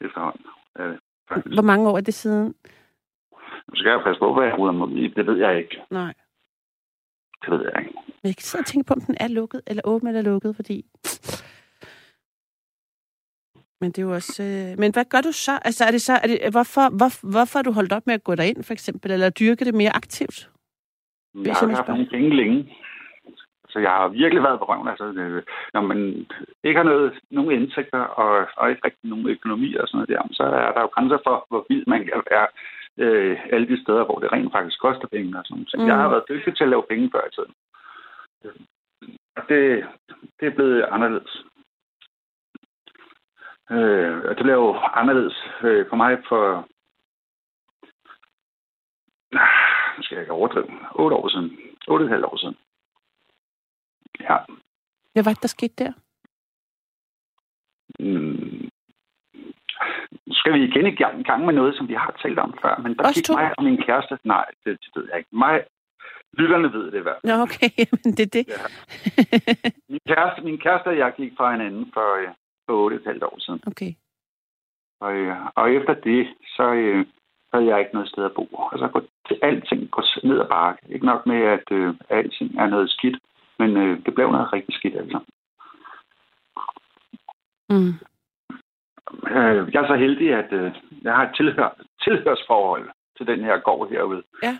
[0.00, 0.46] Efterhånden.
[0.78, 0.98] Øh,
[1.54, 2.54] Hvor mange år er det siden?
[3.68, 5.82] Nu skal jeg passe på, hvad jeg ruder mig Det ved jeg ikke.
[5.90, 6.14] Nej.
[7.42, 7.98] Det ved jeg ikke.
[8.24, 10.86] Jeg kan sidde og tænke på, om den er lukket, eller åben eller lukket, fordi
[13.80, 14.42] men det er jo også...
[14.42, 14.78] Øh...
[14.78, 15.54] Men hvad gør du så?
[15.64, 16.12] Altså, er det så...
[16.22, 19.10] Er det, hvorfor, hvor, hvorfor har du holdt op med at gå derind, for eksempel?
[19.10, 20.50] Eller dyrke det mere aktivt?
[21.34, 22.76] Jeg har haft nogle penge længe.
[23.68, 24.88] Så jeg har virkelig været på røven.
[24.88, 25.42] Altså, øh,
[25.74, 26.26] når man
[26.64, 30.22] ikke har noget, nogen indtægter og, og ikke rigtig nogen økonomi og sådan noget der,
[30.32, 32.46] så er der jo grænser for, hvor vild man kan være
[33.02, 35.74] øh, alle de steder, hvor det rent faktisk koster penge og sådan noget.
[35.78, 35.86] Mm.
[35.90, 37.52] Jeg har været dygtig til at lave penge før i tiden.
[39.36, 39.62] Og det,
[40.40, 41.44] det er blevet anderledes.
[43.70, 46.68] Øh, og det blev jo anderledes øh, for mig for...
[49.96, 50.68] Nu skal jeg ikke overdrive.
[50.94, 51.58] 8 år siden.
[51.90, 52.56] 8,5 år siden.
[54.20, 54.36] Ja.
[55.12, 55.92] Hvad var det, der skete der?
[57.98, 58.68] Mm.
[60.26, 62.96] Nu skal vi igen i gang, med noget, som vi har talt om før, men
[62.96, 63.34] der Os gik to?
[63.34, 64.18] mig og min kæreste...
[64.24, 65.30] Nej, det, det ved jeg ikke.
[65.32, 65.64] Mig,
[66.32, 67.36] lytterne ved det i hvert fald.
[67.36, 67.70] Nå, okay,
[68.04, 68.46] men det er det.
[68.48, 68.64] Ja.
[69.88, 72.28] Min kæreste, min kæreste og jeg gik fra hinanden for, øh,
[72.68, 73.60] for 8,5 år siden.
[73.66, 73.92] okay.
[75.00, 77.06] Og, øh, og efter det, så øh,
[77.52, 78.44] havde jeg ikke noget sted at bo.
[78.52, 79.02] Og så går
[79.42, 80.80] alting går ned ad bakke.
[80.94, 83.18] Ikke nok med, at øh, alting er noget skidt,
[83.58, 85.20] men øh, det blev noget rigtig skidt altså.
[87.70, 87.94] Mm.
[89.36, 93.58] Øh, jeg er så heldig, at øh, jeg har et tilhør, tilhørsforhold til den her
[93.58, 94.22] gård herude.
[94.42, 94.58] Ja.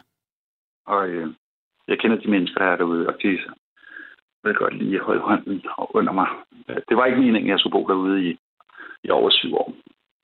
[0.87, 1.35] Og øh,
[1.89, 3.39] jeg kender de mennesker, der er derude, og de
[4.45, 6.29] vil godt lige holde hånden under mig.
[6.89, 8.39] Det var ikke meningen, at jeg skulle bo derude i,
[9.05, 9.75] i over syv år.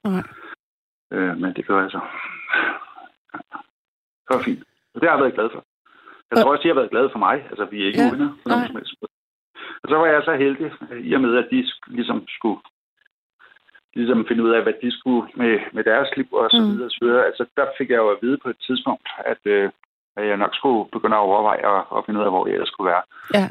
[0.05, 0.23] Nej.
[1.13, 2.01] Øh, men det gør jeg så.
[4.25, 4.63] Det var fint.
[4.95, 5.65] Og det har jeg været glad for.
[6.31, 7.47] Jeg tror også, de har været glade for mig.
[7.51, 8.95] Altså, vi er ikke Ja, uvenner på nogen som helst.
[9.83, 12.61] Og så var jeg så heldig, øh, i og med, at de ligesom skulle
[13.95, 16.69] ligesom finde ud af, hvad de skulle med, med deres liv og så Mm.
[16.73, 16.91] videre.
[16.91, 17.27] Så videre.
[17.27, 19.71] Altså, der fik jeg jo at vide på et tidspunkt, at, øh,
[20.17, 22.69] at jeg nok skulle begynde at overveje og, og finde ud af, hvor jeg ellers
[22.69, 23.03] skulle være.
[23.35, 23.49] Ja.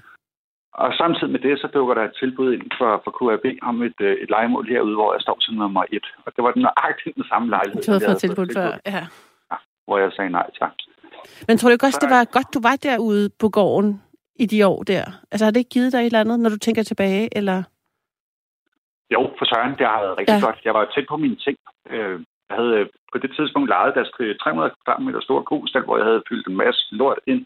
[0.81, 3.99] Og samtidig med det, så dukker der et tilbud ind for, for KAB om et,
[4.01, 6.05] øh, et legemål herude, hvor jeg står som nummer et.
[6.25, 7.81] Og det var den nøjagtigt den samme lejlighed.
[7.83, 8.71] Du havde fået tilbudt før.
[8.85, 9.03] Ja.
[9.85, 10.73] Hvor jeg sagde nej tak.
[11.47, 14.01] Men tror du ikke også, det var godt, du var derude på gården
[14.35, 15.05] i de år der?
[15.31, 17.37] Altså har det ikke givet dig et eller andet, når du tænker tilbage?
[17.37, 17.63] Eller?
[19.15, 20.39] Jo, for søren, det har været rigtig Ja.
[20.39, 20.45] ja.
[20.45, 20.59] godt.
[20.65, 21.57] Jeg var tæt på mine ting.
[21.89, 22.15] Øh,
[22.49, 26.05] Jeg havde øh, på det tidspunkt lejet deres øh, 300 kvadratmeter store kostal, hvor jeg
[26.05, 27.45] havde fyldt en masse lort ind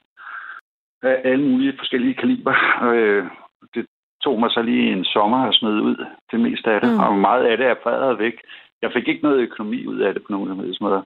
[1.03, 2.55] af alle mulige forskellige kaliber.
[2.93, 3.25] Øh,
[3.75, 3.85] det
[4.23, 6.99] tog mig så lige en sommer at smide ud det meste af det, Mm.
[6.99, 8.33] og meget af det er fredret væk.
[8.81, 11.01] Jeg fik ikke noget økonomi ud af det på nogen af de måder.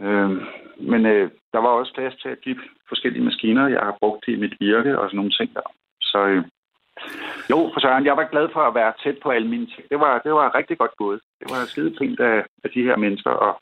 [0.00, 0.30] Øh,
[0.80, 2.56] men øh, der var også plads til at de
[2.88, 5.66] forskellige maskiner, jeg har brugt i mit virke og sådan nogle ting der.
[6.00, 6.44] Så øh,
[7.50, 9.88] jo, for Søren, jeg var glad for at være tæt på alle mine ting.
[9.90, 11.20] Det var, det var rigtig godt gået.
[11.40, 13.60] Det var skide pænt af, af de her mennesker og,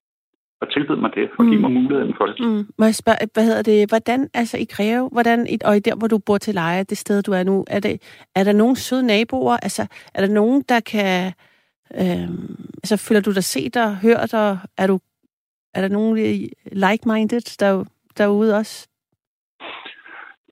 [0.65, 1.61] og tilbyde mig det og give Mm.
[1.61, 2.37] mig muligheden for det.
[2.41, 2.63] Mm.
[2.79, 6.09] Må jeg spørge, hvad hedder det, hvordan, altså i Greve, hvordan, og i der, hvor
[6.09, 7.95] du bor til leje, det sted, du er nu, er, det,
[8.35, 9.57] er der nogen søde naboer?
[9.67, 9.83] Altså,
[10.15, 11.33] er der nogen, der kan,
[12.01, 14.99] øhm, altså føler du dig set og hørt, og er du,
[15.75, 17.85] er der nogen øh, like-minded der,
[18.19, 18.89] derude også?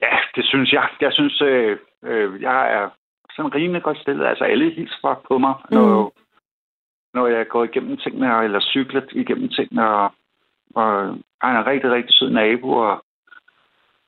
[0.02, 0.88] Ja, det synes jeg.
[1.00, 2.88] Jeg synes, øh, øh, jeg er
[3.36, 4.26] sådan rimelig godt stillet.
[4.26, 6.21] Altså, alle hilser på mig, når, Mm.
[7.14, 10.12] Når jeg går igennem tingene, eller cykler igennem tingene, og,
[10.74, 11.06] og
[11.42, 13.04] jeg er en rigtig, rigtig sød nabo, og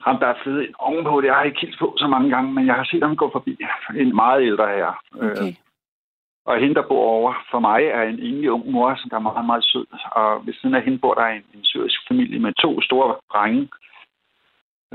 [0.01, 2.53] ham, der er flyttet ind ovenpå det, jeg har ikke hilst på så mange gange,
[2.53, 3.59] men jeg har set ham gå forbi.
[3.97, 4.95] En meget ældre herre.
[5.21, 5.55] Øh, Okay.
[6.47, 9.21] Og hende, der bor over for mig, er en enlig ung mor, som der er
[9.21, 9.87] meget, meget sød.
[10.12, 13.69] Og ved siden af hende bor der en, en syrisk familie med to store drenge.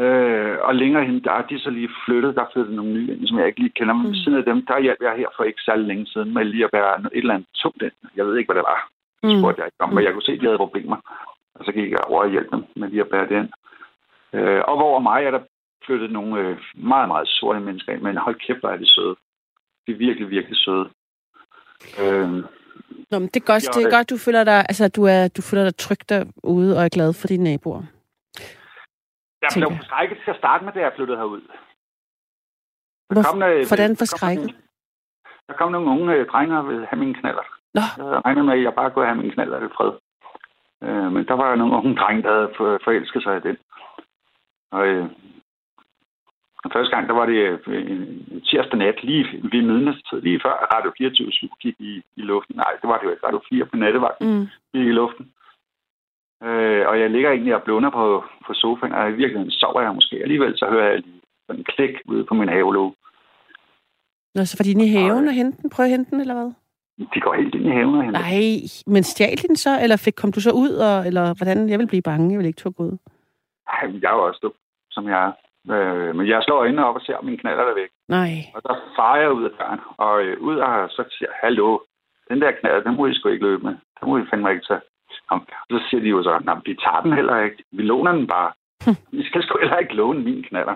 [0.03, 2.35] Øh, og længere hen, der er de så lige flyttet.
[2.35, 3.93] Der er flyttet nogle nye ind, som jeg ikke lige kender.
[3.93, 4.13] Men Mm.
[4.15, 6.69] siden af dem, der hjalp jeg her for ikke særlig længe siden med lige at
[6.73, 7.91] være et eller andet tungt ind.
[8.15, 8.89] Jeg ved ikke, hvad det var.
[9.21, 9.39] Det Mm.
[9.41, 10.97] spurgte jeg ikke om, men jeg kunne se, at de havde problemer.
[11.55, 13.49] Og så gik jeg over og hjalp dem med lige at bære det ind.
[14.33, 15.39] Øh, og hvor mig er der
[15.85, 18.01] flyttet nogle øh, meget, meget sorte mennesker ind.
[18.01, 19.15] Men hold kæft, hvor er de søde.
[19.87, 20.85] De er virkelig, virkelig søde.
[22.01, 22.29] Øh,
[23.11, 25.41] Nå, men det er godt, det er godt, du føler dig, altså, du, er, du
[25.41, 27.83] føler dig tryg derude og er glad for dine naboer.
[29.41, 31.41] Jeg blev forskrækket til at starte med, da jeg flyttede herud.
[31.41, 34.45] Der Hvor, kom, øh, hvordan der forskrækket?
[34.45, 34.61] nogle-
[35.47, 37.43] Der kom nogle unge øh, drenge og ville have mine knaller.
[37.73, 39.91] Nå, Jeg regnet med, at jeg bare kunne have mine knaller i fred.
[40.83, 43.57] Øh, men der var nogle unge drenge, der havde for- forelsket sig i den.
[44.71, 45.05] Og øh,
[46.73, 50.91] første gang, der var det øh, en tirsdag nat, lige ved midnatstid, lige før Radio
[50.97, 52.55] 24 gik i, i luften.
[52.55, 53.25] Nej, det var det jo ikke.
[53.27, 54.47] Radio 4 på nattevagten mm.
[54.73, 55.33] gik i luften.
[56.43, 59.95] Øh, og jeg ligger egentlig og blunder på, på sofaen, og i virkeligheden sover jeg
[59.95, 60.15] måske.
[60.21, 62.93] Alligevel så hører jeg lige sådan en klik ude på min havelåge.
[64.35, 65.69] Nå, så var de inde i haven og hente den?
[65.69, 66.51] Prøv at hente den, eller hvad?
[67.13, 68.19] De går helt ind i haven og henter.
[68.19, 68.49] Nej,
[68.93, 71.69] men stjal de den så, eller fik, kom du så ud, og, eller hvordan?
[71.69, 72.97] Jeg vil blive bange, jeg vil ikke turde ud.
[73.67, 74.53] Ej, jeg er jo også dum,
[74.91, 75.31] som jeg er.
[75.73, 77.91] Øh, men jeg slår øjnene op og ser, om mine knaller er væk.
[78.07, 78.31] Nej.
[78.55, 81.79] Og der farer jeg ud af døren, og øh, ud og så siger jeg, hallo,
[82.29, 83.75] den der knaller, den må I sgu ikke løbe med.
[83.97, 84.81] Den må I fandme ikke tage.
[85.71, 87.63] Så siger de jo så, nej, vi tager den heller ikke.
[87.71, 88.51] Vi låner den bare.
[89.11, 90.75] Vi skal sgu heller ikke låne min knaller.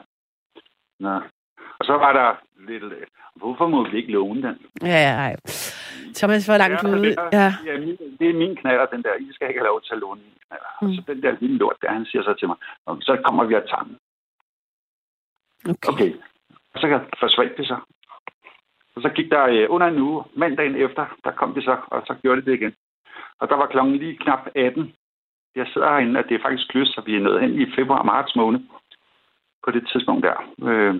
[1.00, 1.14] Nå.
[1.80, 2.30] Og så var der
[2.68, 2.84] lidt,
[3.36, 4.58] hvorfor må vi ikke låne den?
[4.82, 5.36] Ja, ja, nej.
[6.16, 7.06] Thomas var langt Ja, ude.
[7.06, 7.54] det Ja.
[7.66, 9.14] ja, min, det er min knaller, den der.
[9.16, 10.70] I skal ikke have lov til at låne min knaller.
[10.82, 10.88] Mm.
[10.88, 10.96] Og Mm.
[10.96, 13.56] så den der lille lort der, han siger så til mig, "Nå, så kommer vi
[13.56, 13.98] og tager den.
[15.66, 15.92] Okay.
[15.94, 16.12] Okay.
[16.74, 17.78] Og så forsvandt det så.
[18.96, 22.04] Og så gik der øh, under en uge, mandagen efter, der kom de så, og
[22.08, 22.74] så gjorde de det igen.
[23.40, 24.94] Og der var klokken lige knap 18.
[25.56, 28.36] Jeg sidder herinde, at det er faktisk lyst, så vi er nået hen i februar-marts
[28.36, 28.60] måned
[29.64, 30.38] på det tidspunkt der.
[30.70, 30.96] Øh,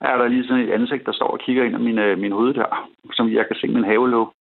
[0.00, 2.32] er der lige sådan et ansigt, der står og kigger ind i min, øh, min
[2.32, 4.34] hoveddør, som jeg kan se min havelåg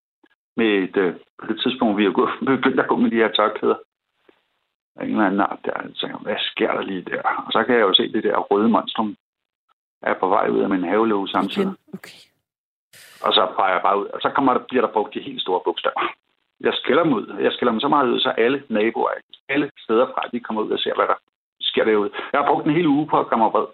[0.57, 2.11] med et, øh, på det tidspunkt, vi er
[2.55, 3.75] begyndt at gå med de her tørklæder.
[5.01, 5.73] En eller anden art der.
[5.93, 7.21] Så tænker, hvad sker der lige der?
[7.21, 9.15] Og så kan jeg jo se det der røde monstrum
[10.01, 11.73] er på vej ud af min havelåg samtidig.
[11.93, 12.19] Okay.
[13.25, 15.41] Og så peger jeg bare ud, og så kommer der, bliver der brugt de helt
[15.41, 16.01] store bogstaver.
[16.59, 17.25] Jeg skælder dem ud.
[17.45, 19.11] Jeg skælder dem så meget ud, så alle naboer,
[19.49, 21.19] alle steder fra, de kommer ud og ser, hvad der
[21.61, 22.11] sker derude.
[22.31, 23.67] Jeg har brugt en hel uge på at komme vred.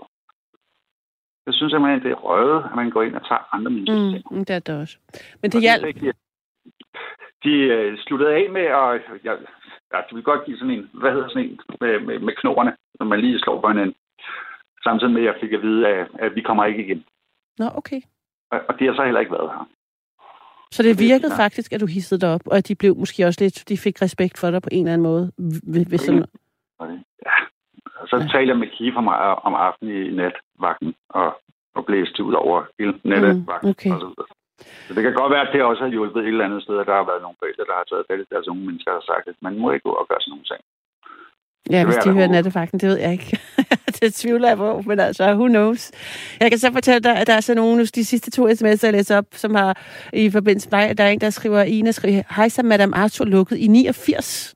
[1.45, 4.45] Jeg synes simpelthen, det er røget, at man går ind og tager andre mennesker Mm,
[4.45, 4.97] det er det også.
[5.41, 5.95] Men det Og hjalp.
[6.01, 6.13] De,
[7.43, 9.38] de uh, sluttede af med, at jeg,
[9.93, 12.75] ja, de vil godt give sådan en, hvad hedder sådan en, med, med, med knoerne,
[12.99, 13.95] når man lige slår på hinanden.
[14.84, 17.05] Samtidig med, at jeg fik at vide, at, at vi kommer ikke igen.
[17.58, 18.01] Nå, okay.
[18.51, 19.65] Og, det har så heller ikke været her.
[20.71, 21.41] Så det virkede klart.
[21.43, 24.01] faktisk, at du hissede dig op, og at de blev måske også lidt, de fik
[24.01, 25.31] respekt for dig på en eller anden måde.
[25.73, 26.25] Ved, ved sådan,
[27.29, 27.38] Ja.
[27.99, 28.21] Og så Ja.
[28.23, 28.27] ja.
[28.34, 31.27] talte jeg med Kiefer mig om aftenen i natvagten, og,
[31.75, 33.67] og blæste ud over hele nattevagten.
[33.67, 33.91] Mm, okay.
[33.93, 34.29] og så, videre.
[34.88, 36.88] så det kan godt være, at det også har hjulpet et eller andet sted, at
[36.89, 39.25] der har været nogle forældre, der har taget fat i deres unge mennesker og sagt,
[39.31, 40.62] at man må ikke gå og gøre sådan nogle ting.
[41.71, 43.39] Ja, hvis de hører nattevagten, det ved jeg ikke.
[44.01, 45.91] det tvivler jeg på, men altså, who knows.
[46.39, 48.93] Jeg kan så fortælle dig, at der er så nogle, de sidste to sms'er, jeg
[48.93, 49.82] læser op, som har
[50.13, 53.25] i forbindelse med dig, der er en, der skriver, Ina skriver, hej så Madame Arthur
[53.25, 54.56] lukket i 89.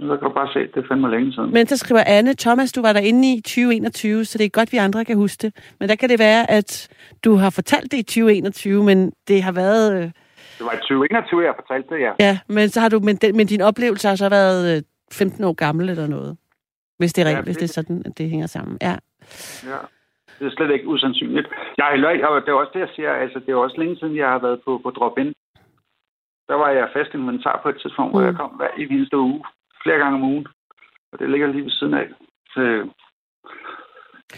[0.00, 1.52] Så kan du bare se, det er fandme længe siden.
[1.52, 4.76] Men så skriver Anne, Thomas, du var derinde i 2021, så det er godt, vi
[4.76, 5.56] andre kan huske det.
[5.80, 6.88] Men der kan det være, at
[7.24, 9.92] du har fortalt det i 2021, men det har været...
[9.92, 10.12] Øh, Det
[10.60, 12.12] var i 2021, jeg fortalte det, ja.
[12.20, 15.44] ja, men, så har du, men, den, men din oplevelse har så været øh, 15
[15.44, 16.36] år gammel eller noget.
[16.98, 18.78] Hvis det er Ja, hvis det er sådan, at det hænger sammen.
[18.82, 18.96] Ja.
[19.64, 19.78] ja.
[20.38, 21.48] Det er slet ikke usandsynligt.
[21.78, 23.96] Jeg heller ikke, og det er også det, jeg siger, altså det er også længe
[23.98, 25.32] siden, jeg har været på, på drop-in.
[26.48, 28.26] Der var jeg fast inventar på et tidspunkt, hvor Mm.
[28.26, 29.44] jeg kom hver eneste uge,
[29.82, 30.46] flere gange om ugen.
[31.12, 32.06] Og det ligger lige ved siden af.
[32.54, 32.60] Så,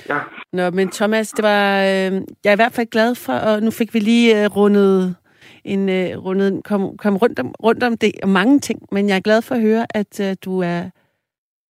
[0.09, 0.19] ja,
[0.53, 2.13] Nå, men Thomas, det var, øh,
[2.45, 5.17] jeg er i hvert fald glad for, og nu fik vi lige øh, rundet
[5.65, 9.17] en øh, rundet, kom, kom rundt, om, rundt om det og mange ting, men jeg
[9.17, 10.91] er glad for at høre, at øh, du er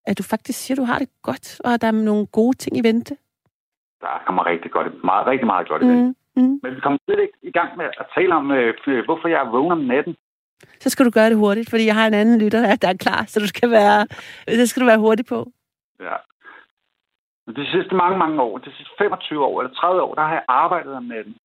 [0.05, 2.57] at du faktisk siger, at du har det godt, og at der er nogle gode
[2.57, 3.17] ting i vente.
[4.01, 5.97] der kommer rigtig godt, meget, rigtig meget godt i det.
[5.97, 6.59] Mm, mm.
[6.63, 9.51] Men vi kommer slet ikke i gang med at tale om, øh, hvorfor jeg er
[9.51, 10.15] vågen om natten.
[10.79, 13.23] Så skal du gøre det hurtigt, fordi jeg har en anden lytter, der er klar,
[13.27, 14.07] så du skal være,
[14.47, 15.51] det skal du være hurtig på.
[15.99, 16.15] Ja.
[17.55, 20.43] De sidste mange, mange år, de sidste 25 år eller 30 år, der har jeg
[20.47, 21.35] arbejdet om natten.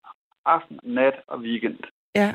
[0.45, 1.79] Aften, nat og weekend.
[2.21, 2.29] Ja.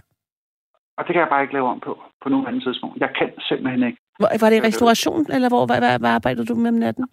[0.98, 1.92] Og det kan jeg bare ikke lave om på,
[2.24, 2.96] på nogen anden tidspunkt.
[3.06, 4.00] Jeg kan simpelthen ikke.
[4.20, 7.06] Hvor, var det i restauration, eller hvor hvad, hvad, hvad arbejdede du med om natten?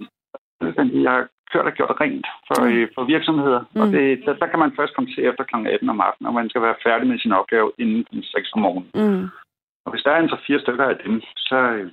[1.06, 2.72] Jeg har kørt og gjort rent for, Mm.
[2.74, 2.88] mm.
[2.94, 3.60] for virksomheder.
[3.74, 3.80] Mm.
[3.80, 5.56] Og det, der, der kan man først komme til efter kl.
[5.66, 8.16] 18 om aftenen, og man skal være færdig med sin opgave inden kl.
[8.22, 8.90] 6 om morgenen.
[8.94, 9.24] Mm.
[9.84, 11.90] Og hvis der er en så fire stykker af dem, så, øh,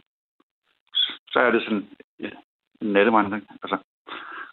[1.33, 1.85] så er det sådan
[2.19, 2.29] ja,
[2.81, 3.43] en nattevandring.
[3.63, 3.77] Altså,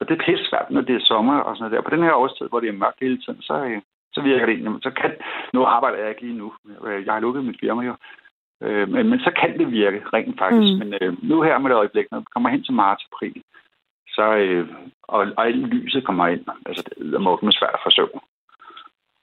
[0.01, 1.89] og det er pisse svært, når det er sommer og sådan noget der.
[1.89, 3.81] På den her årstid, hvor det er mørkt hele tiden, så, øh,
[4.15, 4.83] så virker det egentlig.
[4.83, 5.11] Så kan,
[5.53, 6.53] nu arbejder jeg ikke lige nu.
[7.07, 7.95] Jeg har lukket mit firma jo.
[8.63, 10.73] Øh, Men, men så kan det virke rent faktisk.
[10.73, 10.79] Mm.
[10.79, 13.43] Men øh, nu her med det øjeblik, når vi kommer hen til marts april,
[14.09, 14.69] så, øh,
[15.03, 18.09] og, og alt lyset kommer ind, altså det er med svært at forsøge,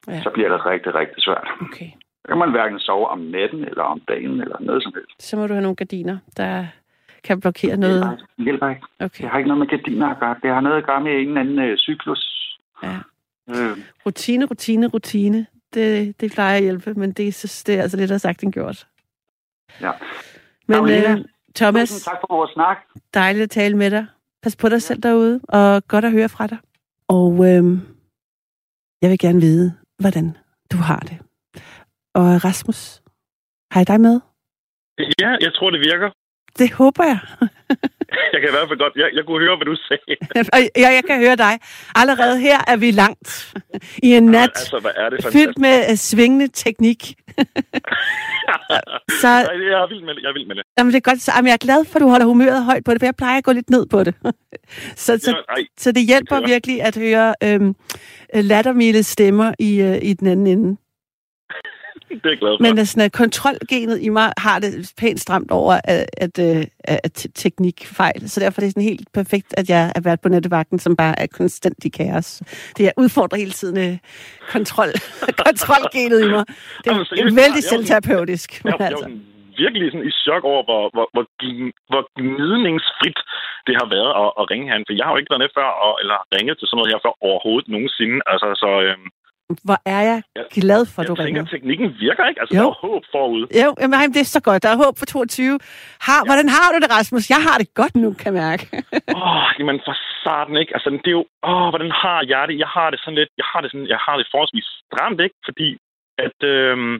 [0.08, 0.14] Ja.
[0.14, 0.22] ja.
[0.22, 1.48] så bliver det rigtig, rigtig svært.
[1.62, 1.90] Okay.
[2.22, 5.30] Så kan man hverken sove om natten, eller om dagen, eller noget som helst.
[5.30, 6.66] Så må du have nogle gardiner, der
[7.24, 8.26] kan blokere Det noget.
[8.38, 8.82] Det hjælper ikke.
[9.00, 9.22] Okay.
[9.24, 10.36] Det har ikke noget med gardiner at gøre.
[10.44, 12.22] Det har noget at gøre med en anden øh, cyklus.
[12.84, 12.96] Ja.
[13.50, 15.46] Øh, Rutine, rutine, rutine.
[15.74, 18.54] Det, det plejer at hjælpe, men det, så, det er altså lidt at sagt end
[18.54, 18.88] gjort.
[19.82, 19.92] ja.
[20.68, 22.78] Men Karoline, øh, Thomas, tak for vores snak.
[23.14, 24.06] dejligt at tale med dig.
[24.44, 26.58] Pas på dig selv derude, og godt at høre fra dig.
[27.08, 27.64] Og øh,
[29.02, 30.38] jeg vil gerne vide, hvordan
[30.72, 31.18] du har det.
[32.14, 33.02] Og Rasmus,
[33.72, 34.20] har jeg dig med?
[35.22, 36.10] Ja, jeg tror, det virker.
[36.58, 37.20] Det håber jeg.
[38.34, 38.94] Jeg kan i hvert fald godt...
[38.96, 40.16] Jeg, jeg kunne høre, hvad du sagde.
[40.54, 41.60] Og jeg, kan høre dig.
[41.96, 43.54] Allerede her er vi langt
[44.04, 47.02] i en nat altså, hvad er det fyldt med øh, svingende teknik.
[49.22, 50.22] Så Nej, jeg er vild med det.
[50.22, 50.64] Jeg er vild med det.
[50.78, 51.22] jamen, det er godt.
[51.22, 53.16] Så, jamen, jeg er glad for, at du holder humøret højt på det, for jeg
[53.16, 54.16] plejer at gå lidt ned på det.
[54.96, 57.76] så, så, Ja, så det hjælper Det er virkelig at høre øhm,
[58.34, 60.78] lattermilde stemmer i, øh, i den anden ende.
[62.10, 62.62] Det er jeg glad for.
[62.62, 66.64] Men øh, sådan, at kontrolgenet i mig har det pænt stramt over at, at, øh,
[66.88, 68.30] at te- teknikfejl.
[68.30, 71.20] Så derfor er det sådan helt perfekt, at jeg er været på nettevagten, som bare
[71.20, 72.42] er konstant i kaos.
[72.78, 73.98] Det er udfordrer hele tiden øh,
[74.52, 74.88] kontrol,
[75.46, 76.46] kontrolgenet i mig.
[76.84, 78.50] Det er, Jamen, vældig jeg er selvterapeutisk.
[78.64, 79.04] jeg, jeg er altså.
[79.04, 79.22] sådan
[79.64, 81.26] virkelig sådan i chok over, hvor, hvor, hvor,
[81.92, 83.20] hvor gnidningsfrit
[83.68, 84.88] det har været at, at ringe herinde.
[84.88, 87.04] For jeg har jo ikke været med før, og, eller ringet til sådan noget her
[87.06, 88.18] før overhovedet nogensinde.
[88.32, 89.08] Altså, så øhm,
[89.68, 90.44] Hvor er jeg Ja.
[90.62, 91.52] glad for, at du Jeg tænker, ringer.
[91.54, 92.42] teknikken virker, ikke?
[92.42, 92.62] Altså, Jo.
[92.64, 93.46] der er håb forude.
[93.64, 94.64] Jo, jamen, ej, det er så godt.
[94.64, 95.60] Der er håb for 22.
[96.08, 96.28] Har, ja.
[96.30, 97.30] Hvordan har du det, Rasmus?
[97.36, 98.64] Jeg har det godt nu, kan jeg mærke.
[99.18, 100.72] Åh, oh, jamen for starten, ikke?
[100.76, 101.26] Altså, det er jo...
[101.50, 102.56] Åh, oh, hvordan har jeg det?
[102.64, 103.32] Jeg har det sådan lidt...
[103.42, 105.36] Jeg har det, sådan, jeg har det forholdsvis stramt, ikke?
[105.48, 105.70] Fordi
[106.26, 106.96] at øhm,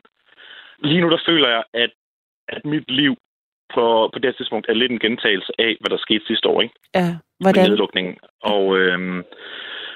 [0.90, 1.92] lige nu, der føler jeg, at,
[2.54, 3.14] at mit liv
[3.74, 3.84] på,
[4.14, 6.76] på det her tidspunkt er lidt en gentagelse af, hvad der skete sidste år, ikke?
[6.96, 7.70] ja, Med hvordan?
[7.70, 8.16] nedlukningen.
[8.54, 9.24] Og, øhm,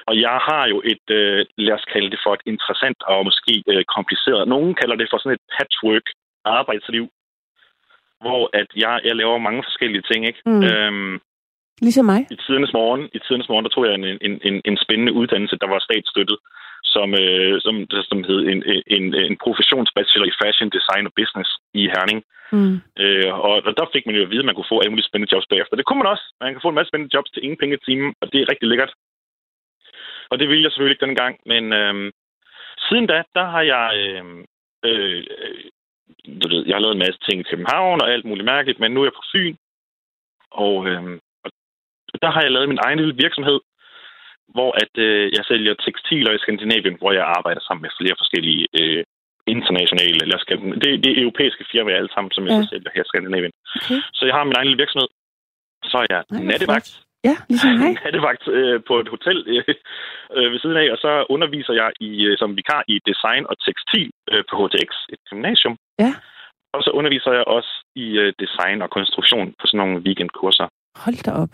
[0.08, 3.54] og jeg har jo et, øh, lad os kalde det for et interessant og måske
[3.72, 4.48] øh, kompliceret.
[4.48, 6.06] Nogen kalder det for sådan et patchwork
[6.44, 7.04] arbejdsliv,
[8.24, 10.40] hvor at jeg, jeg laver mange forskellige ting, ikke?
[10.46, 10.62] Mm.
[10.68, 11.14] Øhm,
[11.86, 12.20] Ligesom mig.
[12.34, 15.56] i tidernes morgen, i tidernes morgen, der tog jeg en, en, en, en spændende uddannelse,
[15.62, 16.38] der var statsstøttet,
[16.94, 17.74] som, øh, som,
[18.10, 18.60] som hed en,
[18.96, 21.50] en, en professionsbachelor i fashion design og business
[21.80, 22.20] i Herning.
[22.56, 22.76] Mm.
[23.04, 25.32] Øh, og der fik man jo at vide, at man kunne få alle mulige spændende
[25.34, 25.76] jobs bagefter.
[25.76, 26.24] Det kunne man også.
[26.40, 28.50] Man kan få en masse spændende jobs til ingen penge i timen, og det er
[28.52, 28.92] rigtig lækkert.
[30.30, 32.12] Og det ville jeg selvfølgelig ikke dengang, men øh,
[32.88, 33.86] siden da, der har jeg...
[34.02, 34.24] Øh,
[34.88, 35.24] øh,
[36.42, 38.90] du ved, jeg har lavet en masse ting i København og alt muligt mærkeligt, men
[38.92, 39.56] nu er jeg på Fyn,
[40.50, 41.02] og, øh,
[42.14, 43.60] og der har jeg lavet min egen lille virksomhed,
[44.54, 48.66] hvor at øh, jeg sælger tekstiler i Skandinavien, hvor jeg arbejder sammen med flere forskellige
[48.80, 49.04] øh,
[49.46, 52.66] internationale, eller skal, det, det er europæiske firmaer alle sammen, som jeg Ja.
[52.72, 53.52] sælger her i Skandinavien.
[53.78, 53.98] Okay.
[54.18, 55.08] Så jeg har min egen lille virksomhed.
[55.90, 56.88] Så er jeg hvor nattevagt.
[56.90, 57.03] flot.
[57.28, 57.92] Ja, ligesom mig.
[58.04, 59.64] nattevagt øh, på et hotel øh,
[60.36, 63.56] øh, ved siden af, og så underviser jeg i, øh, som vikar i design og
[63.66, 65.76] tekstil øh, på HTX, et gymnasium.
[66.04, 66.12] Ja.
[66.74, 67.72] Og så underviser jeg også
[68.04, 70.66] i øh, design og konstruktion på sådan nogle weekendkurser.
[71.04, 71.52] Hold da op.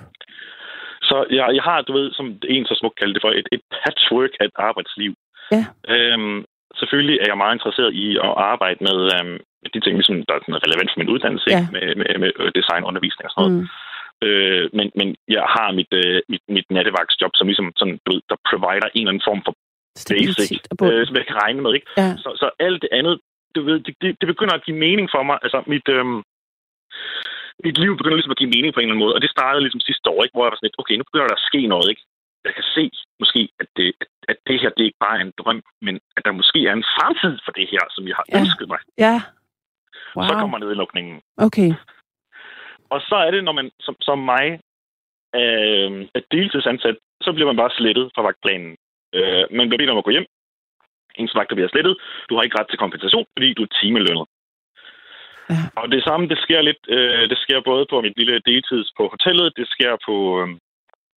[1.08, 3.62] Så jeg, jeg har, du ved, som en så smukt kaldte det for, et, et
[3.82, 5.12] patchwork af et arbejdsliv.
[5.56, 5.64] Ja.
[5.94, 6.44] Øhm,
[6.80, 9.38] selvfølgelig er jeg meget interesseret i at arbejde med øhm,
[9.74, 11.58] de ting, ligesom, der er relevant for min uddannelse, Ja.
[11.60, 11.72] ikke?
[11.76, 13.56] med, med, med øh, designundervisning og sådan noget.
[13.62, 13.68] Mm.
[14.26, 18.22] Øh, men, men jeg har mit, øh, mit, mit nattevagtsjob, som ligesom sådan, du ved,
[18.30, 19.54] der provider en eller anden form for
[20.14, 20.50] basic,
[20.84, 21.72] øh, som jeg kan regne med.
[21.78, 21.88] Ikke?
[22.00, 22.08] Ja.
[22.22, 23.14] Så, så alt det andet,
[23.56, 25.36] du ved, det, det, det begynder at give mening for mig.
[25.44, 26.18] Altså, mit, øhm,
[27.66, 29.14] mit liv begynder ligesom at give mening på en eller anden måde.
[29.16, 30.34] Og det startede ligesom sidste år, ikke?
[30.34, 31.88] hvor jeg var sådan lidt, okay, nu begynder der at ske noget.
[31.92, 32.02] Ikke?
[32.48, 32.84] Jeg kan se
[33.22, 35.94] måske, at det, at, at det her, det er ikke bare er en drøm, men
[36.16, 38.40] at der måske er en fremtid for det her, som jeg har Ja.
[38.40, 38.80] ønsket mig.
[39.06, 39.14] Ja.
[40.16, 40.26] Wow.
[40.28, 41.16] Så kommer nedlukningen.
[41.46, 41.70] Okay.
[42.90, 44.46] Og så er det, når man som, som mig
[45.40, 48.76] øh, er deltidsansat, så bliver man bare slettet fra vagtplanen.
[49.14, 50.26] Øh, man bliver bedt om at gå hjem.
[51.18, 51.96] Ens vagter bliver slettet.
[52.28, 54.26] Du har ikke ret til kompensation, fordi du er timelønnet.
[55.50, 55.62] Ja.
[55.80, 59.08] Og det samme, det sker lidt, øh, det sker både på mit lille deltids på
[59.08, 60.48] hotellet, det sker på, øh,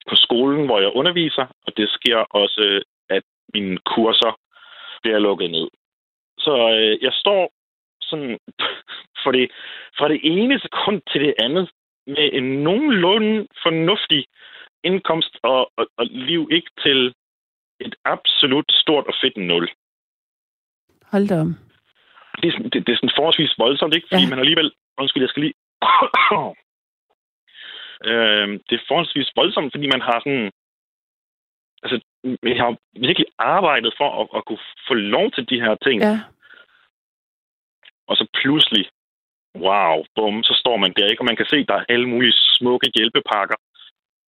[0.09, 4.31] på skolen, hvor jeg underviser, og det sker også, at mine kurser
[5.01, 5.67] bliver lukket ned.
[6.45, 7.41] Så øh, jeg står
[8.13, 8.37] sådan
[9.23, 9.45] for det,
[9.97, 11.65] fra det ene sekund til det andet
[12.07, 14.21] med en nogenlunde fornuftig
[14.83, 17.13] indkomst og, og, og liv ikke til
[17.85, 19.65] et absolut stort og fedt nul.
[21.11, 21.51] Hold da om.
[22.41, 24.07] Det er, sådan- det, det er sådan forholdsvis voldsomt, ikke?
[24.11, 24.29] Fordi ja.
[24.29, 24.71] man alligevel...
[24.97, 25.57] Undskyld, jeg skal lige...
[28.09, 30.51] øh, det er forholdsvis voldsomt, fordi man har sådan...
[31.83, 31.97] Altså,
[32.43, 36.01] jeg har virkelig arbejdet for at, at kunne få lov til de her ting.
[36.01, 36.19] Ja.
[38.09, 38.85] Og så pludselig,
[39.65, 41.21] wow, bum, så står man der, ikke?
[41.21, 43.57] Og man kan se, der er alle mulige smukke hjælpepakker.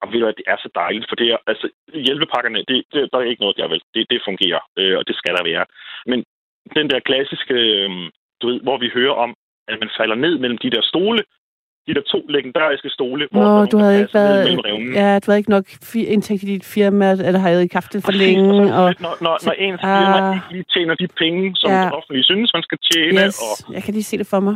[0.02, 1.68] Og ved du hvad, det er så dejligt, for det er, altså,
[2.08, 3.82] hjælpepakkerne, det, det, der er ikke noget, der vil.
[3.94, 5.66] Det, det fungerer, øh, og det skal der være.
[6.06, 6.20] Men
[6.78, 7.90] den der klassiske, øh,
[8.42, 9.32] du ved, hvor vi hører om,
[9.68, 11.24] at man falder ned mellem de der stole,
[11.88, 14.40] de der to legendariske stole, hvor Nå, du havde ikke været...
[15.02, 15.66] Ja, du havde ikke nok
[15.96, 18.50] indtægt i dit firma, eller har jeg ikke haft det for Præcis, længe.
[18.64, 19.90] og så, Og, når, når, når ens Ah.
[19.98, 21.82] firma ikke lige tjener de penge, som Ja.
[21.86, 24.56] det offentlige synes, man skal tjene, yes, og jeg kan lige se det for mig.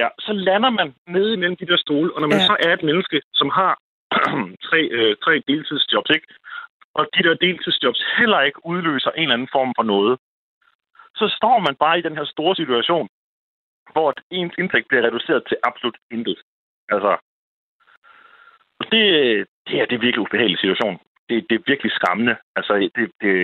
[0.00, 2.46] Ja, så lander man nede imellem de der stole, og når man ja.
[2.50, 3.72] så er et menneske, som har
[4.68, 6.26] tre, øh, tre deltidsjobs, ikke?
[6.98, 10.14] og de der deltidsjobs heller ikke udløser en eller anden form for noget,
[11.20, 13.08] så står man bare i den her store situation,
[13.92, 16.38] hvor ens indtægt bliver reduceret til absolut intet.
[16.94, 17.12] Altså,
[18.92, 19.02] det,
[19.66, 20.96] det, er, det er virkelig ubehagelig situation.
[21.28, 22.36] Det, det er virkelig skræmmende.
[22.58, 23.34] Altså, det, det,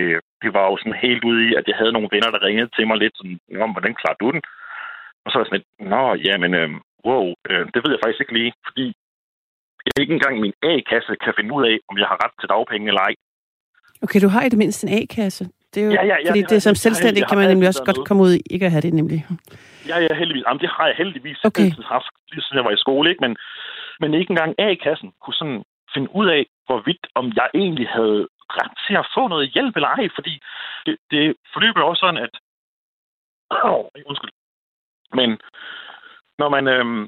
[0.41, 2.87] det var jo sådan helt ude i, at jeg havde nogle venner, der ringede til
[2.87, 4.41] mig lidt sådan, om, hvordan klarer du den?
[5.23, 6.69] Og så var jeg sådan lidt, nå, jamen, øh,
[7.07, 8.85] wow, øh, det ved jeg faktisk ikke lige, fordi
[9.85, 12.87] jeg ikke engang min A-kasse kan finde ud af, om jeg har ret til dagpenge
[12.87, 13.13] eller ej.
[14.03, 15.43] Okay, du har i det mindste en A-kasse.
[15.75, 17.83] Det er jo, Ja, ja, ja, fordi det det, som selvstændig kan man nemlig også
[17.85, 18.05] godt med.
[18.05, 19.19] komme ud i ikke at have det, nemlig.
[19.87, 20.43] Ja, ja, heldigvis.
[20.47, 21.63] Jamen, det har jeg heldigvis Okay.
[21.63, 23.21] altid haft, lige siden jeg var i skole, ikke?
[23.25, 23.37] Men,
[23.99, 25.63] men ikke engang A-kassen kunne sådan
[25.93, 28.27] finde ud af, hvorvidt om jeg egentlig havde
[28.59, 30.33] ret til at få noget hjælp eller ej, fordi
[30.85, 32.33] det, det forløber jo også sådan, at...
[33.69, 34.33] Oh, undskyld.
[35.19, 35.29] Men
[36.39, 36.67] når man...
[36.67, 37.03] Øhm,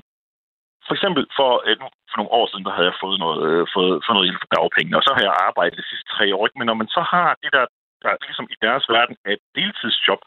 [0.87, 1.77] for eksempel for, øh,
[2.09, 4.51] for nogle år siden, der havde jeg fået noget, øh, fået, fået noget hjælp for
[4.55, 6.43] dagpenge, og så har jeg arbejdet de sidste tre år.
[6.47, 6.57] Ikke?
[6.59, 7.65] Men når man så har det der
[8.07, 10.21] der ligesom i deres verden er et deltidsjob,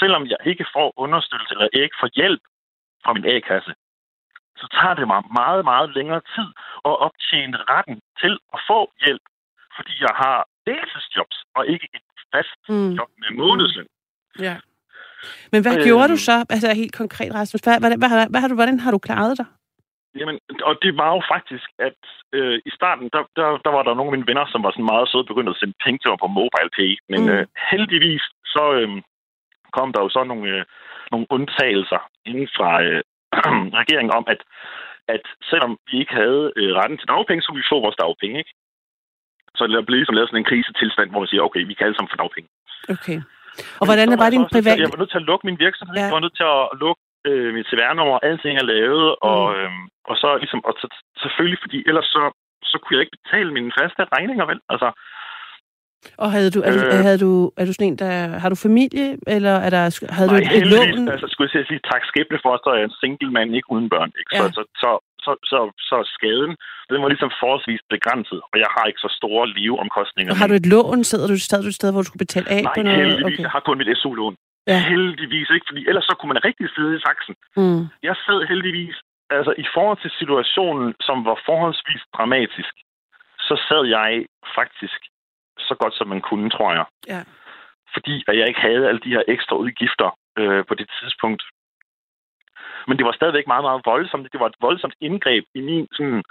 [0.00, 2.42] selvom jeg ikke får understøttelse eller ikke får hjælp
[3.04, 3.72] fra min A-kasse,
[4.60, 6.48] så tager det mig meget, meget længere tid
[6.88, 9.24] at optjene retten til at få hjælp,
[9.76, 12.04] fordi jeg har deltidsjobs og ikke et
[12.34, 12.92] fast Mm.
[12.98, 13.86] job med månedsløn.
[14.46, 14.56] Ja.
[15.52, 15.84] Men hvad Øhm.
[15.84, 16.36] gjorde du så?
[16.54, 17.60] Altså helt konkret, Rasmus.
[17.60, 19.46] Hvad, hvad, hvad, hvad, hvad hvordan har du klaret dig?
[20.20, 20.36] Jamen,
[20.68, 22.00] og det var jo faktisk, at
[22.38, 24.90] øh, i starten, der, der, der var der nogle af mine venner, som var sådan
[24.92, 26.92] meget søde begyndt at sende penge til mig på MobilePay.
[27.12, 27.30] Men Mm.
[27.34, 28.88] øh, heldigvis, så øh,
[29.76, 30.64] kom der jo så nogle, øh,
[31.12, 33.00] nogle undtagelser inden fra øh,
[33.80, 34.40] regeringen om, at,
[35.14, 38.38] at selvom vi ikke havde øh, retten til dagpenge, så ville vi få vores dagpenge,
[38.42, 38.52] ikke?
[39.56, 41.96] Så der blev ligesom lavet sådan en krisetilstand, hvor man siger, okay, vi kan alle
[41.96, 42.48] sammen få dagpenge.
[42.94, 43.18] Okay.
[43.80, 44.80] Og hvordan var jeg din private...
[44.82, 45.94] Jeg var nødt til at lukke min virksomhed.
[45.96, 46.00] Ja.
[46.00, 46.06] Ja.
[46.08, 49.28] Jeg var nødt til at lukke øh, mit CVR-nummer, alting er lavet, Mm.
[49.30, 50.86] og, øhm, og så ligesom, og så,
[51.22, 52.22] selvfølgelig, fordi ellers så,
[52.70, 54.60] så kunne jeg ikke betale mine faste regninger, vel?
[54.72, 54.88] Altså,
[56.24, 56.92] Og havde du, er, du, Øh.
[57.06, 58.12] havde du, er du sådan en, der...
[58.42, 59.82] Har du familie, eller er der,
[60.16, 61.08] havde du nej, et, et lån?
[61.14, 63.70] altså, skulle jeg at sige, tak skæbne for, så er jeg en single mand, ikke
[63.74, 64.30] uden børn, ikke?
[64.40, 64.50] Så, Ja.
[64.58, 64.90] så, så,
[65.24, 65.58] så, så,
[65.90, 66.52] så, skaden,
[66.90, 70.30] den var ligesom forholdsvis begrænset, og jeg har ikke så store leveomkostninger.
[70.32, 71.00] Og har du et lån?
[71.10, 72.98] Sidder du, sad du et sted, hvor du skulle betale af Nej, på noget?
[73.00, 73.34] heldigvis.
[73.38, 73.42] Okay.
[73.46, 74.34] Jeg har kun mit SU-lån.
[74.72, 74.78] Ja.
[74.92, 77.34] Heldigvis ikke, fordi ellers så kunne man rigtig sidde i saksen.
[77.60, 77.80] Mm.
[78.08, 78.96] jeg sad heldigvis,
[79.38, 82.74] altså i forhold til situationen, som var forholdsvis dramatisk,
[83.48, 84.26] så sad jeg
[84.58, 84.98] faktisk
[85.68, 86.84] så godt, som man kunne, tror jeg.
[87.12, 87.20] Ja.
[87.94, 90.08] Fordi at jeg ikke havde alle de her ekstra udgifter
[90.38, 91.42] øh, på det tidspunkt.
[92.88, 94.32] Men det var stadigvæk meget, meget voldsomt.
[94.32, 96.22] Det var et voldsomt indgreb i min, sådan,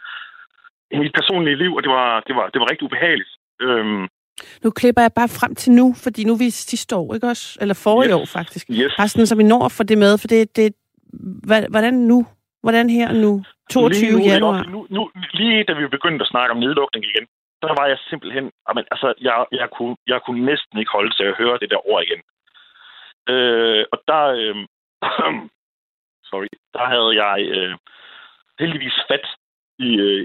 [0.92, 3.30] i mit personlige liv, og det var, det var, det var rigtig ubehageligt.
[3.62, 4.08] Øhm,
[4.64, 7.58] Nu klipper jeg bare frem til nu, fordi nu er vi sidste år, ikke også?
[7.62, 8.16] Eller forrige Yes.
[8.20, 8.66] år, faktisk.
[8.70, 8.94] yes.
[8.98, 10.74] Bare sådan, så vi når for det med, for det, det
[11.70, 12.26] hvordan nu?
[12.64, 13.44] Hvordan her nu?
[13.70, 14.64] 22 lige nu, januar.
[14.64, 17.28] Nu, nu, lige da vi begyndte at snakke om nedlukning igen,
[17.62, 18.52] der var jeg simpelthen...
[18.70, 21.88] Amen, altså, jeg, jeg, kunne, jeg kunne næsten ikke holde til at høre det der
[21.92, 22.22] ord igen.
[23.34, 24.24] Øh, og der...
[24.42, 24.56] Øh,
[26.30, 26.48] sorry.
[26.76, 27.74] Der havde jeg øh,
[28.60, 29.26] heldigvis fat
[29.88, 30.22] i, øh,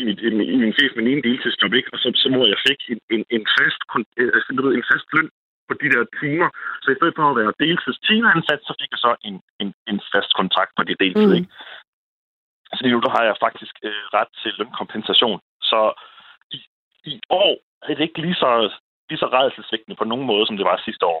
[0.00, 1.90] i, i, i min chef med en deltidsjob, ikke?
[1.92, 5.08] Og så, så må jeg fik en, en, en, fast, kon- øh, altså, en fast
[5.14, 5.30] løn
[5.70, 6.48] på de der timer.
[6.82, 10.30] Så i stedet for at være deltidstimeansat, så fik jeg så en, en, en fast
[10.40, 11.38] kontrakt på det deltid, Mm.
[11.38, 11.50] ikke?
[12.74, 15.38] Så lige nu, der har jeg faktisk øh, ret til lønkompensation.
[15.70, 15.80] Så
[16.56, 16.58] i,
[17.12, 17.52] i år
[17.88, 18.50] er det ikke lige så,
[19.10, 21.20] lige så redselsvægtende på nogen måde, som det var sidste år.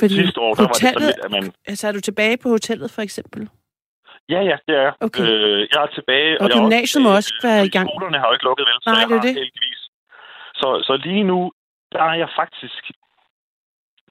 [0.00, 1.44] Fordi Sidste år, der var det sådan lidt, at man...
[1.70, 3.42] altså er du tilbage på hotellet, for eksempel?
[4.34, 4.90] Ja, ja, det er.
[5.06, 5.22] Okay.
[5.26, 6.32] Øh, jeg er tilbage.
[6.40, 7.86] Og er gymnasiet må øh, også være i gang.
[7.90, 8.76] Skolerne har jo ikke lukket, vel?
[8.82, 9.34] Så Nej, jeg det har det.
[9.42, 9.80] heldigvis.
[10.60, 11.38] Så, så lige nu,
[11.92, 12.82] der er jeg faktisk...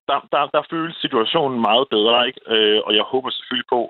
[0.10, 2.42] Der, der, der føles situationen meget bedre, ikke?
[2.54, 3.82] Øh, og jeg håber selvfølgelig på,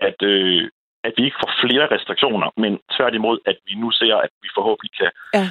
[0.00, 0.70] at, øh,
[1.04, 4.92] at vi ikke får flere restriktioner, men tværtimod, at vi nu ser, at vi forhåbentlig
[5.00, 5.46] kan Ja.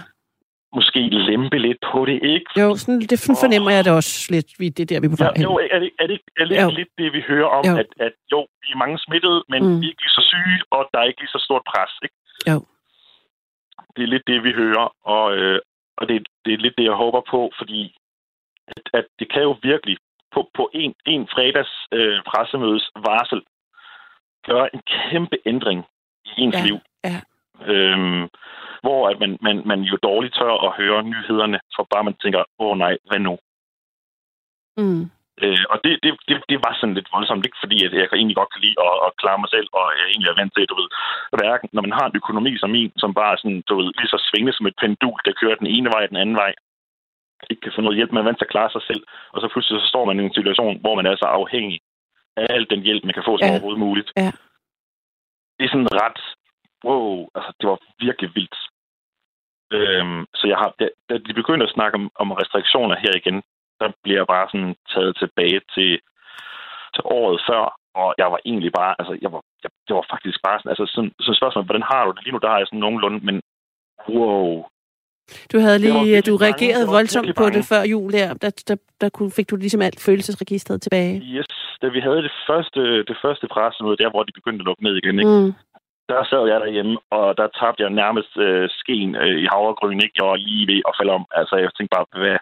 [0.77, 2.49] måske lempe lidt på det, ikke?
[2.61, 4.49] Jo, sådan, det fornemmer jeg det også lidt.
[4.59, 6.45] Vi, det er der, vi er på vej Ja, jo, er det, er det, er
[6.45, 7.73] det ikke lidt det, vi hører om, Jo.
[7.81, 9.81] at, at jo, vi er mange smittede, men mm.
[9.81, 12.15] vi er ikke lige så syge, og der er ikke lige så stort pres, ikke?
[12.51, 12.57] Jo.
[13.95, 15.59] Det er lidt det, vi hører, og, øh,
[15.97, 17.79] og det, det er lidt det, jeg håber på, fordi
[18.97, 19.97] at, det kan jo virkelig
[20.33, 23.41] på, på en, en fredags øh, pressemødes varsel
[24.47, 25.79] gøre en kæmpe ændring
[26.25, 26.77] i ens Ja, liv.
[27.03, 27.19] ja.
[27.73, 28.23] Øhm,
[28.83, 32.39] hvor at man, man, man jo dårligt tør at høre nyhederne, for bare man tænker,
[32.39, 33.33] åh oh, nej, hvad nu?
[34.77, 35.03] Mm.
[35.43, 38.39] Øh, og det, det, det, det var sådan lidt voldsomt, ikke fordi at jeg egentlig
[38.41, 40.75] godt kan lide at, at klare mig selv, og jeg egentlig er vant til, du
[40.81, 40.89] ved,
[41.37, 44.13] hverken, når man har en økonomi som min, som bare er sådan, du ved, lige
[44.13, 46.51] så svingende som et pendul, der kører den ene vej den anden vej,
[47.49, 49.47] ikke kan få noget hjælp, man er vant til at klare sig selv, og så
[49.51, 51.79] pludselig så står man i en situation, hvor man er så afhængig
[52.37, 53.51] af al den hjælp, man kan få som Ja.
[53.51, 54.09] overhovedet muligt.
[54.17, 54.31] Ja.
[55.57, 56.19] Det er sådan ret,
[56.87, 58.57] wow, altså det var virkelig vildt.
[59.77, 63.37] Øhm, så jeg har, da, da de begyndte at snakke om, om restriktioner her igen,
[63.79, 65.91] der bliver jeg bare sådan taget tilbage til,
[66.93, 67.63] til året før,
[68.01, 70.85] og jeg var egentlig bare, altså jeg var, jeg, det var faktisk bare sådan, altså
[70.95, 72.23] sådan, sådan spørgsmål, hvordan har du det?
[72.23, 73.41] Lige nu, der har jeg sådan nogenlunde, men
[74.09, 74.65] wow.
[75.51, 78.33] Du havde lige, du reagerede voldsomt på det før jul der.
[78.33, 81.21] Der, der, der kunne, fik du ligesom alt følelsesregistret tilbage.
[81.35, 81.45] Yes,
[81.81, 84.95] da vi havde det første, det første pressemøde, der hvor de begyndte at lukke ned
[84.95, 85.31] igen, ikke?
[85.31, 85.53] Mm.
[86.09, 90.17] der sad jeg derhjemme, og der tabte jeg nærmest øh, skeen øh, i havregryn, ikke?
[90.19, 91.25] Jeg var lige ved at falde om.
[91.31, 92.37] Altså, jeg tænkte bare, hvad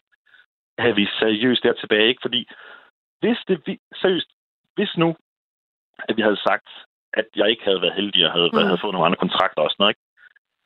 [0.78, 2.24] er vi seriøst der tilbage, ikke?
[2.26, 2.42] Fordi
[3.22, 4.30] hvis det, vi, seriøst,
[4.76, 5.16] hvis nu,
[6.10, 6.68] at vi havde sagt,
[7.14, 8.58] at jeg ikke havde været heldig, og havde, mm.
[8.70, 10.06] havde fået nogle andre kontrakter og sådan noget, ikke?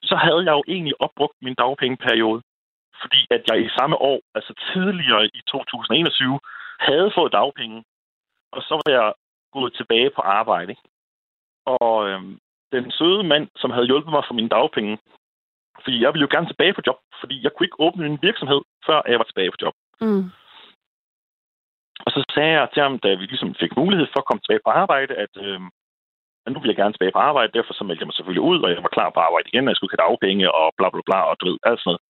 [0.07, 2.41] Så havde jeg jo egentlig opbrugt min dagpengeperiode.
[3.01, 6.39] Fordi at jeg i samme år, altså tidligere i 2021,
[6.79, 7.83] havde fået dagpenge,
[8.51, 9.13] og så var jeg
[9.53, 10.71] gået tilbage på arbejde.
[10.71, 10.81] Ikke?
[11.65, 12.39] Og øhm,
[12.71, 14.97] den søde mand, som havde hjulpet mig for mine dagpenge,
[15.83, 18.61] fordi jeg ville jo gerne tilbage på job, fordi jeg kunne ikke åbne en virksomhed,
[18.85, 19.73] før jeg var tilbage på job.
[20.01, 20.25] Mm.
[22.05, 24.65] Og så sagde jeg til ham, da vi ligesom fik mulighed for at komme tilbage
[24.65, 25.61] på arbejde, at, øh,
[26.47, 28.59] at nu vil jeg gerne tilbage på arbejde, derfor så meldte jeg mig selvfølgelig ud,
[28.63, 31.01] og jeg var klar på arbejde igen, og jeg skulle have dagpenge og bla bla
[31.07, 32.01] bla, og du ved, alt sådan noget.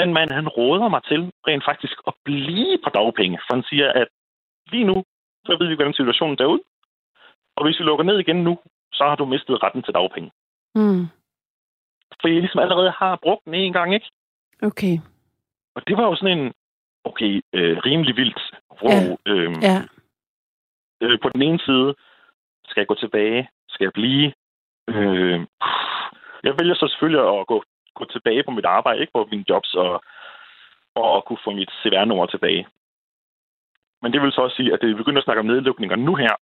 [0.00, 3.88] Den mand, han råder mig til rent faktisk at blive på dagpenge, for han siger,
[4.00, 4.08] at
[4.72, 4.96] lige nu,
[5.46, 6.62] så ved vi, hvordan situationen er ud.
[7.56, 8.58] Og hvis vi lukker ned igen nu,
[8.92, 10.30] så har du mistet retten til dagpenge.
[10.74, 11.04] Mm.
[12.20, 14.08] For jeg ligesom allerede har brugt den en gang, ikke?
[14.62, 14.94] Okay.
[15.74, 16.52] Og det var jo sådan en,
[17.04, 18.40] okay, øh, rimelig vildt.
[18.82, 19.32] Wow, Ja.
[19.32, 19.78] øh, Ja.
[21.02, 21.94] øh, på den ene side,
[22.68, 23.48] skal jeg gå tilbage?
[23.68, 24.32] Skal jeg blive?
[24.88, 25.40] Øh,
[26.46, 27.64] jeg vælger så selvfølgelig at gå,
[27.94, 30.02] gå tilbage på mit arbejde, ikke på mine jobs, og,
[30.94, 32.66] og at kunne få mit CVR-nummer tilbage.
[34.02, 36.14] Men det vil så også sige, at det vi begynder at snakke om nedlukninger nu
[36.14, 36.34] her,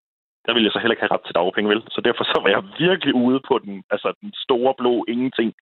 [0.46, 1.82] der vil jeg så heller ikke have ret til dagpenge, vel?
[1.90, 5.54] Så derfor så var jeg virkelig ude på den, altså den store blå ingenting.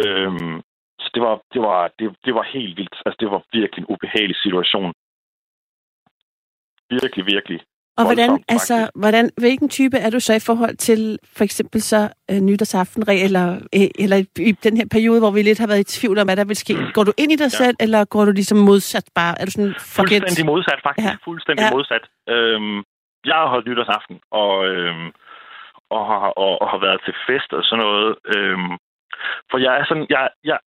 [0.00, 0.62] Øhm,
[1.02, 2.96] så det var, det, var, det, det var helt vildt.
[3.06, 4.92] Altså, det var virkelig en ubehagelig situation.
[6.90, 7.60] Virkelig, virkelig.
[7.98, 11.82] Og hvordan, Voldsomt, altså, hvordan, hvilken type er du så i forhold til for eksempel
[11.82, 13.46] så øh, nytårsaften, eller,
[13.78, 16.26] øh, eller i, i den her periode, hvor vi lidt har været i tvivl om,
[16.26, 16.74] hvad der vil ske?
[16.96, 17.58] Går du ind i dig Ja.
[17.62, 19.34] selv, eller går du ligesom modsat bare?
[19.40, 20.22] Er du sådan forget?
[20.22, 21.08] Fuldstændig modsat, faktisk.
[21.08, 21.16] Ja.
[21.24, 21.70] Fuldstændig ja.
[21.76, 22.04] modsat.
[22.34, 22.78] Øhm,
[23.30, 25.08] jeg har holdt nytårsaften, og, øhm,
[25.96, 28.10] og, har, og, og har været til fest og sådan noget.
[28.34, 28.72] Øhm,
[29.50, 30.58] for jeg er sådan, jeg, jeg,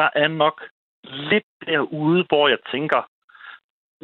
[0.00, 0.56] jeg er nok
[1.30, 3.00] lidt derude, hvor jeg tænker,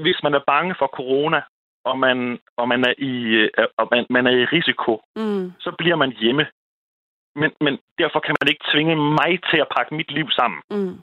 [0.03, 1.41] hvis man er bange for corona,
[1.85, 5.53] og man, og man, er, i, øh, og man, man er i risiko, Mm.
[5.61, 6.47] så bliver man hjemme.
[7.35, 10.61] Men, men derfor kan man ikke tvinge mig til at pakke mit liv sammen.
[10.71, 10.97] Mm.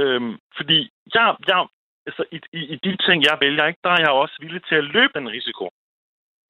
[0.00, 1.66] Øhm, fordi jeg, jeg,
[2.06, 4.74] altså, i, i, i de ting, jeg vælger, ikke, der er jeg også villig til
[4.74, 5.64] at løbe den risiko.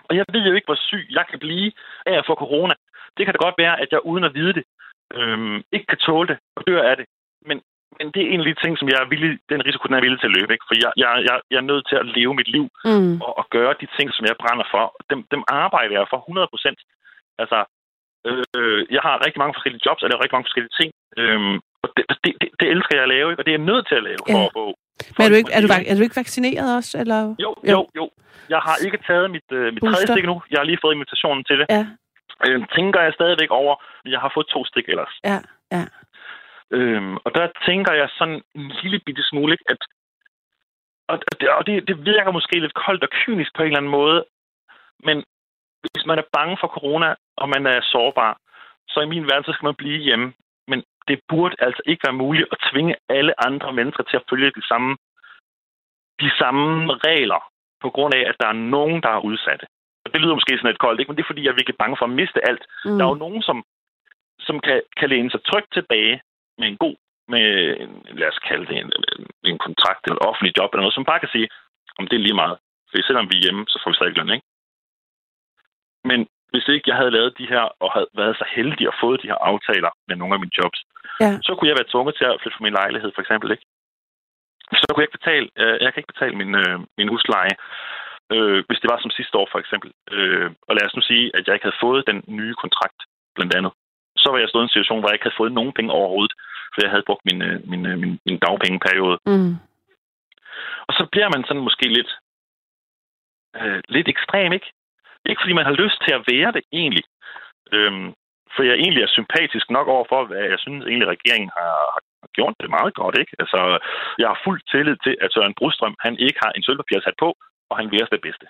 [0.08, 1.72] Og jeg ved jo ikke, hvor syg jeg kan blive
[2.06, 2.74] af at få corona.
[3.16, 4.64] Det kan da godt være, at jeg uden at vide det,
[5.14, 7.06] øhm, ikke kan tåle det og dør af det.
[7.46, 7.62] Men,
[7.98, 10.04] men det er en af de ting, som jeg er villig, den risiko, den er
[10.06, 10.52] villig til at løbe.
[10.54, 10.66] Ikke?
[10.68, 13.14] For jeg, jeg, jeg, jeg er nødt til at leve mit liv Mm.
[13.26, 14.84] og, og gøre de ting, som jeg brænder for.
[15.10, 16.78] Dem, dem arbejder jeg for 100 procent.
[17.42, 17.58] Altså,
[18.28, 20.90] øh, jeg har rigtig mange forskellige jobs, og jeg laver rigtig mange forskellige ting.
[21.20, 23.40] Øhm, og det, det, det, det elsker jeg at lave, ikke?
[23.40, 24.44] og det er jeg nødt til at lave for Ja.
[24.48, 24.64] at få...
[25.16, 26.92] Men er du, ikke, er, du, er du ikke vaccineret også?
[27.02, 27.18] Eller?
[27.44, 27.70] Jo, Jo.
[27.74, 28.04] jo, jo.
[28.54, 30.36] Jeg har ikke taget mit, øh, mit tredje stik nu.
[30.52, 31.66] Jeg har lige fået invitationen til det.
[31.78, 31.84] Ja,
[32.46, 33.74] Øh, tænker jeg stadigvæk over,
[34.14, 35.14] jeg har fået to stik ellers.
[35.30, 35.38] ja,
[35.76, 35.82] ja.
[36.70, 39.78] Øhm, og der tænker jeg sådan en lille bitte smule, ikke, at
[41.08, 43.98] og det, og det, det virker måske lidt koldt og kynisk på en eller anden
[44.00, 44.24] måde,
[45.06, 45.24] men
[45.82, 48.38] hvis man er bange for corona, og man er sårbar,
[48.88, 50.32] så i min verden, så skal man blive hjemme.
[50.70, 54.50] Men det burde altså ikke være muligt at tvinge alle andre mennesker til at følge
[54.58, 54.96] de samme,
[56.20, 57.40] de samme regler,
[57.80, 59.66] på grund af, at der er nogen, der er udsatte.
[60.04, 61.10] Og det lyder måske sådan lidt koldt, ikke?
[61.10, 62.62] men det er fordi, jeg er virkelig bange for at miste alt.
[62.84, 62.98] Mm.
[62.98, 63.64] Der er jo nogen, som,
[64.38, 66.20] som kan, kan læne sig trygt tilbage
[66.58, 66.96] med en god,
[67.34, 67.44] med
[67.82, 67.90] en,
[68.20, 68.90] lad os kalde det en,
[69.50, 71.48] en kontrakt eller et offentlig job, eller noget, som bare kan sige,
[71.98, 72.56] om det er lige meget.
[72.88, 74.46] For selvom vi er hjemme, så får vi stadig løn, ikke?
[76.10, 76.20] Men
[76.52, 79.30] hvis ikke jeg havde lavet de her, og havde været så heldig at få de
[79.30, 80.80] her aftaler med nogle af mine jobs,
[81.24, 81.30] Ja.
[81.46, 83.64] så kunne jeg være tvunget til at flytte fra min lejlighed, for eksempel, ikke?
[84.80, 87.54] Så kunne jeg ikke betale, øh, jeg kan ikke betale min, øh, min husleje,
[88.34, 89.90] øh, hvis det var som sidste år, for eksempel.
[90.16, 92.98] Øh, og lad os nu sige, at jeg ikke havde fået den nye kontrakt,
[93.36, 93.72] blandt andet.
[94.22, 96.34] Så var jeg stået i en situation, hvor jeg ikke havde fået nogen penge overhovedet,
[96.72, 99.18] for jeg havde brugt min, øh, min, øh, min, min dagpengeperiode.
[99.26, 99.52] Mm.
[100.88, 102.10] Og så bliver man sådan måske lidt,
[103.60, 104.68] øh, lidt ekstrem, ikke?
[105.30, 107.04] Ikke fordi man har lyst til at være det egentlig.
[107.72, 108.08] Øhm,
[108.54, 111.72] for jeg egentlig er sympatisk nok overfor, hvad jeg synes egentlig, regeringen har,
[112.22, 113.32] har gjort det meget godt, ikke?
[113.38, 113.58] Altså,
[114.18, 117.28] jeg har fuld tillid til, at Søren Brostrøm, han ikke har en sølvpapirshat på,
[117.70, 118.46] og han vil os det bedste.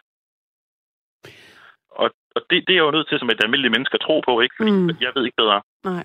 [1.91, 4.17] Og, og det, det er jeg jo nødt til som et almindeligt menneske at tro
[4.29, 4.55] på, ikke?
[4.59, 4.77] Fordi Mm.
[4.77, 4.97] mm.
[5.01, 5.63] jeg ved ikke bedre.
[5.85, 6.05] Nej.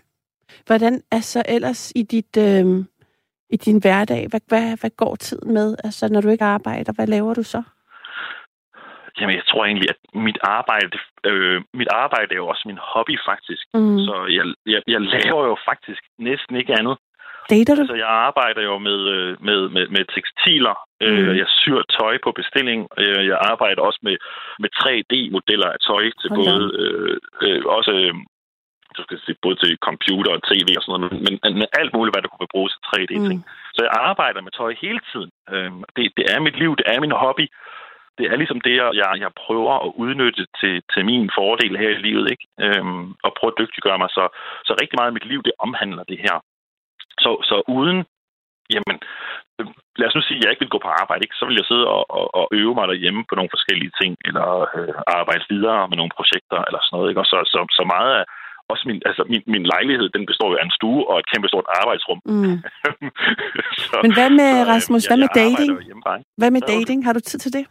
[0.65, 2.37] Hvordan er så ellers i dit...
[2.37, 2.85] Øh,
[3.55, 5.75] i din hverdag, hvad, hvad, hvad går tiden med?
[5.83, 7.61] Altså, når du ikke arbejder, hvad laver du så?
[9.19, 10.97] Jamen, jeg tror egentlig, at mit arbejde,
[11.29, 13.63] øh, mit arbejde er jo også min hobby, faktisk.
[13.73, 13.97] Mm.
[14.07, 16.97] Så jeg, jeg, jeg laver jo faktisk næsten ikke andet.
[17.49, 17.81] Dater du?
[17.81, 20.75] Altså, jeg arbejder jo med, øh, med, med, med tekstiler.
[21.01, 21.07] Mm.
[21.07, 21.35] Mm.
[21.41, 22.79] Jeg syr tøj på bestilling.
[23.01, 24.15] Øh, Jeg arbejder også med,
[24.59, 28.13] med 3D-modeller af tøj til da både, øh, øh, også, øh,
[28.97, 32.13] du skal sige, både til computer og tv og sådan noget, men, men, alt muligt,
[32.13, 33.39] hvad der kunne bruges til 3D-ting.
[33.39, 33.49] Mm.
[33.75, 35.31] Så jeg arbejder med tøj hele tiden.
[35.53, 37.45] Øhm, Det, det er mit liv, det er min hobby.
[38.17, 42.03] Det er ligesom det, jeg, jeg prøver at udnytte til, til min fordel her i
[42.07, 42.45] livet, ikke?
[42.65, 44.09] Øhm, og prøve at dygtiggøre mig.
[44.17, 44.23] Så,
[44.67, 46.35] så rigtig meget af mit liv, det omhandler det her.
[47.23, 47.99] Så, så uden,
[48.73, 48.97] jamen,
[49.59, 49.67] øh,
[49.99, 51.39] lad os nu sige, at jeg ikke vil gå på arbejde, ikke?
[51.39, 54.47] så vil jeg sidde og, og, og øve mig derhjemme på nogle forskellige ting, eller
[54.77, 57.09] øh, arbejde videre med nogle projekter, eller sådan noget.
[57.09, 57.21] Ikke?
[57.23, 58.25] Og så, så, så meget af,
[58.71, 61.47] også min, altså min, min lejlighed, den består jo af en stue og et kæmpe
[61.47, 62.19] stort arbejdsrum.
[62.25, 62.57] Mm.
[63.89, 65.71] så, Men hvad med, så, øh, Rasmus, ja, hvad med dating?
[66.37, 67.05] Hvad med dating?
[67.05, 67.65] Har du tid til det?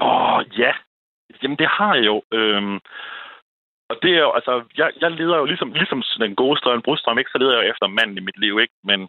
[0.00, 0.72] Åh, ja.
[1.42, 2.16] Jamen, det har jeg jo.
[2.32, 2.76] Øhm,
[3.90, 7.18] og det er jo, altså, jeg, jeg leder jo ligesom, ligesom den gode Strøm Brudstrøm,
[7.18, 7.30] ikke?
[7.30, 8.74] Så leder jeg jo efter manden i mit liv, ikke?
[8.84, 9.08] Men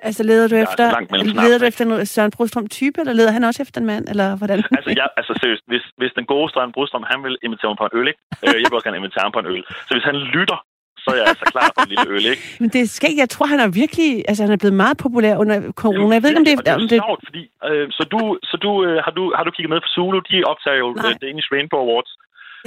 [0.00, 1.12] Altså leder du er efter, langt
[1.44, 4.36] leder du efter en Søren Brostrøm type, eller leder han også efter en mand, eller
[4.36, 4.58] hvordan?
[4.78, 7.86] altså, jeg, altså seriøst, hvis, hvis den gode Strøm Brudstrøm, han vil invitere mig på
[7.88, 8.20] en øl, ikke?
[8.44, 9.62] Øh, jeg vil også gerne invitere ham på en øl.
[9.86, 10.58] Så hvis han lytter,
[11.02, 12.42] så er jeg altså klar på en lille øl, ikke?
[12.60, 14.10] Men det skal Jeg tror, han er virkelig...
[14.28, 16.14] Altså, han er blevet meget populær under corona.
[16.16, 17.42] Jeg ved ikke, om det, Og det er om det fordi...
[17.68, 18.20] Øh, så du,
[18.50, 20.18] så du, øh, har, du, har du kigget med på Zulu?
[20.30, 21.10] De optager jo Nej.
[21.10, 22.12] øh, Danish Rainbow Awards.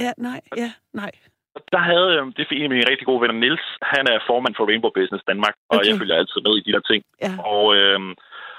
[0.04, 0.70] Ja, nej, ja,
[1.02, 1.12] nej.
[1.74, 3.66] Der havde, øh, det er en af mine rigtig gode venner, Nils.
[3.94, 5.86] Han er formand for Rainbow Business Danmark, og Okay.
[5.88, 7.00] jeg følger altid med i de der ting.
[7.24, 7.32] Ja.
[7.54, 8.00] Og, øh,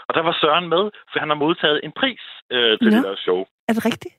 [0.07, 2.23] og der var Søren med, for han har modtaget en pris
[2.55, 2.95] øh, til Nå.
[2.95, 3.39] det der show.
[3.69, 4.15] Er det rigtigt?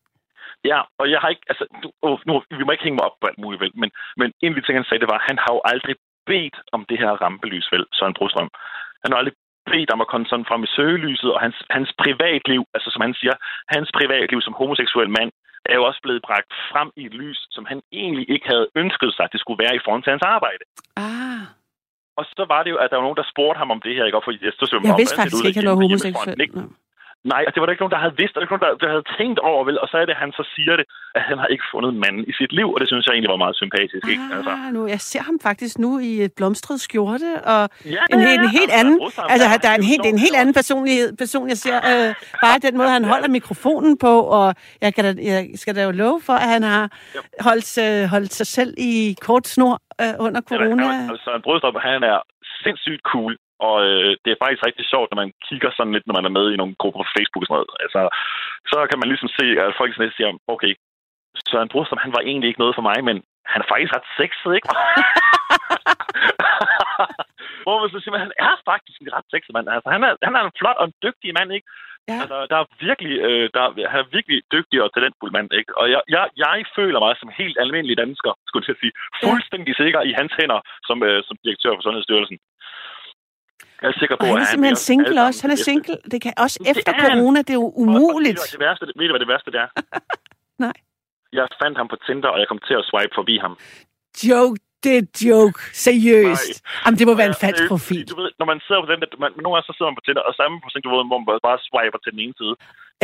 [0.71, 1.47] Ja, og jeg har ikke...
[1.51, 3.91] Altså, du, oh, nu, vi må ikke hænge mig op på alt muligt, vel, men,
[4.21, 5.97] men en af de ting, han sagde, det var, at han har jo aldrig
[6.31, 8.51] bedt om det her rampelys, vel, Søren Brostrøm.
[9.03, 9.37] Han har aldrig
[9.73, 13.15] bedt om at komme sådan frem i søgelyset, og hans, hans privatliv, altså som han
[13.21, 13.35] siger,
[13.75, 15.31] hans privatliv som homoseksuel mand,
[15.67, 19.11] er jo også blevet bragt frem i et lys, som han egentlig ikke havde ønsket
[19.15, 20.65] sig, at det skulle være i forhold til hans arbejde.
[20.97, 21.43] Ah,
[22.19, 24.05] Og så var det jo, at der var nogen, der spurgte ham om det her,
[24.05, 24.19] ikke?
[24.19, 26.37] Og fordi jeg, så så jeg vidste faktisk ikke, at han var homoseksuel.
[27.25, 28.73] Nej, og det var der ikke nogen, der havde vidst, og der ikke nogen, der,
[28.85, 29.77] der havde tænkt over, vel?
[29.83, 32.25] Og så er det, at han så siger det, at han har ikke fundet manden
[32.31, 34.23] i sit liv, og det synes jeg egentlig var meget sympatisk, ikke?
[34.37, 37.63] Altså, Ah, nu, jeg ser ham faktisk nu i et blomstret skjorte, og
[37.97, 38.97] ja, en, helt, en helt anden...
[39.33, 41.77] Altså, ja, der er en helt, det er en helt anden personlighed, person, jeg ser.
[41.91, 42.15] Øh,
[42.45, 44.55] bare den måde, han holder mikrofonen på, og
[44.85, 46.85] jeg, kan da, jeg skal da jo love for, at han har
[47.49, 50.87] holdt, øh, holdt sig selv i kort snor øh, under corona.
[50.93, 52.19] Altså, Søren Brødstrup, han er
[52.65, 53.33] sindssygt cool,
[53.67, 56.37] og øh, det er faktisk rigtig sjovt, når man kigger sådan lidt, når man er
[56.39, 57.73] med i nogle grupper på Facebook og sådan noget.
[57.85, 58.01] Altså,
[58.71, 60.73] så kan man ligesom se, at folk sådan lidt siger, okay,
[61.51, 63.17] Søren Brødstrup, han var egentlig ikke noget for mig, men
[63.53, 64.69] han er faktisk ret sexet, ikke?
[67.65, 69.67] Hvor man så siger, man, han er faktisk en ret sexet mand.
[69.75, 71.69] Altså, han, er, han er en flot og en dygtig mand, ikke?
[72.11, 72.19] Ja.
[72.23, 75.71] Altså, der er virkelig, øh, der, er- han er virkelig dygtig og talentfuld mand, ikke?
[75.81, 78.95] Og jeg, jeg, jeg føler mig som helt almindelig dansker, skulle jeg til at sige,
[79.25, 82.39] fuldstændig sikker i hans hænder som, øh, som direktør for Sundhedsstyrelsen.
[83.83, 85.39] Jeg er sikker på, Og han er at simpelthen vil single også.
[85.45, 85.97] Han er single.
[86.13, 87.11] Det kan også Det efter er han.
[87.11, 87.81] corona, det er jo bedste.
[87.81, 88.41] Og- og umuligt.
[88.55, 89.69] Det værste, ved du, hvad det værste det er?
[90.67, 90.77] Nej.
[91.39, 93.55] Jeg fandt ham på Tinder, og jeg kom til at swipe forbi ham.
[94.31, 95.59] Joke, det er joke.
[95.87, 96.55] Seriøst.
[96.85, 98.03] Jamen, det må være en falsk profil.
[98.13, 100.05] Du ved, når man sidder på den, der, man, nogle gange så sidder man på
[100.07, 102.55] Tinder, og samme på du ved, hvor man bare swiper til den ene side.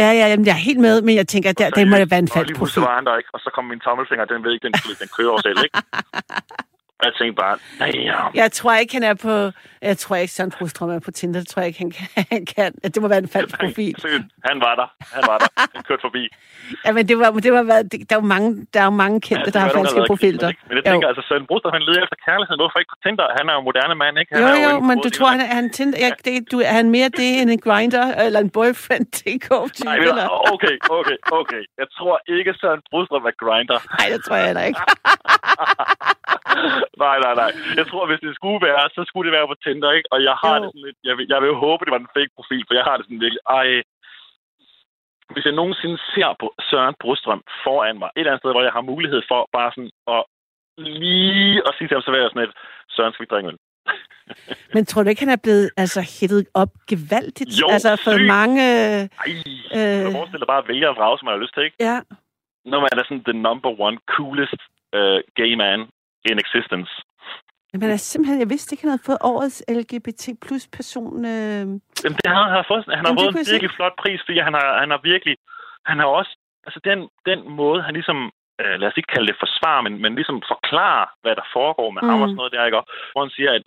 [0.02, 2.06] Ja, ja, jamen, jeg er helt med, men jeg tænker, at der, det må da
[2.14, 2.88] være en Og falsk lige pludselig profil.
[2.88, 5.30] var han der ikke, og så kom min tommelfinger, den ved ikke, den, den kører
[5.34, 5.76] over selv, ikke?
[7.04, 8.20] Jeg tænkte bare, nej, ja.
[8.34, 9.34] Jeg tror ikke, han er på...
[9.82, 11.40] Jeg tror ikke, Søren Brostrøm er på Tinder.
[11.40, 12.06] Det tror jeg ikke, han kan.
[12.34, 12.70] Han kan.
[12.84, 13.94] At det må være en falsk profil.
[14.48, 14.88] Han var der.
[15.16, 15.48] Han var der.
[15.74, 16.24] Han kørte forbi.
[16.84, 19.20] Ja, men det var, det var, det, der er jo mange, der er jo mange
[19.20, 20.48] kendte, der har det falske profiler.
[20.48, 22.54] Men, men jeg tænker, altså, Søren Brostrøm, han leder efter kærlighed.
[22.62, 23.26] Hvorfor ikke på Tinder?
[23.38, 24.30] Han er jo en moderne mand, ikke?
[24.34, 26.74] Han Jo, jo, en men du tror, han er, han Tinder, jeg, det, du, er
[26.80, 29.06] han mere det end en grinder, eller en boyfriend
[29.84, 30.14] Nej, eller?
[30.14, 31.62] men, okay, okay, okay.
[31.80, 33.78] Jeg tror ikke, Søren Brostrøm er grinder.
[33.98, 34.80] Nej, det tror jeg heller ikke.
[37.04, 37.50] nej, nej, nej.
[37.78, 40.08] Jeg tror, hvis det skulle være, så skulle det være på Tinder, ikke?
[40.14, 40.62] Og jeg har Jo.
[40.62, 40.98] det sådan lidt...
[41.08, 43.04] Jeg vil, jeg vil jo håbe, det var en fake profil, for jeg har det
[43.06, 43.42] sådan virkelig...
[43.60, 43.68] Ej,
[45.32, 48.72] hvis jeg nogensinde ser på Søren Brostrøm foran mig, et eller andet sted, hvor jeg
[48.78, 50.22] har mulighed for bare sådan at
[50.78, 52.54] lige at sige til ham, så vil jeg sådan et,
[52.94, 53.58] Søren, skal vi drikke øl?
[54.74, 57.50] Men tror du ikke, han er blevet altså, hittet op gevaldigt?
[57.62, 58.26] Jo, altså, fået sygt.
[58.36, 58.62] mange...
[59.22, 59.28] Ej,
[59.76, 59.78] Øh.
[59.78, 60.00] øh...
[60.04, 61.76] jeg forestiller bare at vælge og vrage, som man har lyst til, ikke?
[61.88, 61.96] Ja,
[62.72, 64.60] Når man er sådan the number one coolest
[64.98, 65.78] uh, gay man
[66.30, 66.90] in existence.
[67.80, 68.40] men er simpelthen...
[68.40, 71.24] Jeg vidste ikke, han havde fået årets LGBT plus person...
[71.34, 71.64] Øh...
[72.04, 74.38] Jamen, det har han, har fået, han har Jamen, fået en virkelig flot pris, fordi
[74.46, 75.36] han har, han har virkelig,
[75.90, 76.32] han har også,
[76.66, 76.98] altså den,
[77.30, 78.18] den måde, han ligesom,
[78.62, 82.02] øh, lad os ikke kalde det forsvar, men, men ligesom forklarer, hvad der foregår med
[82.02, 82.08] mm.
[82.08, 82.22] ham Mm.
[82.22, 82.78] og sådan noget der, ikke?
[82.80, 83.64] Og Hvor han siger, at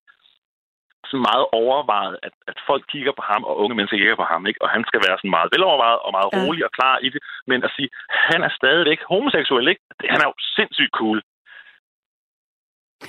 [1.10, 4.42] sådan meget overvejet, at, at folk kigger på ham, og unge mennesker kigger på ham,
[4.50, 4.62] ikke?
[4.64, 6.38] Og han skal være sådan meget velovervejet og meget Ja.
[6.40, 7.22] rolig og klar i det.
[7.50, 7.90] Men at sige,
[8.32, 9.84] han er stadigvæk homoseksuel, ikke?
[10.00, 11.18] Det, han er jo sindssygt cool.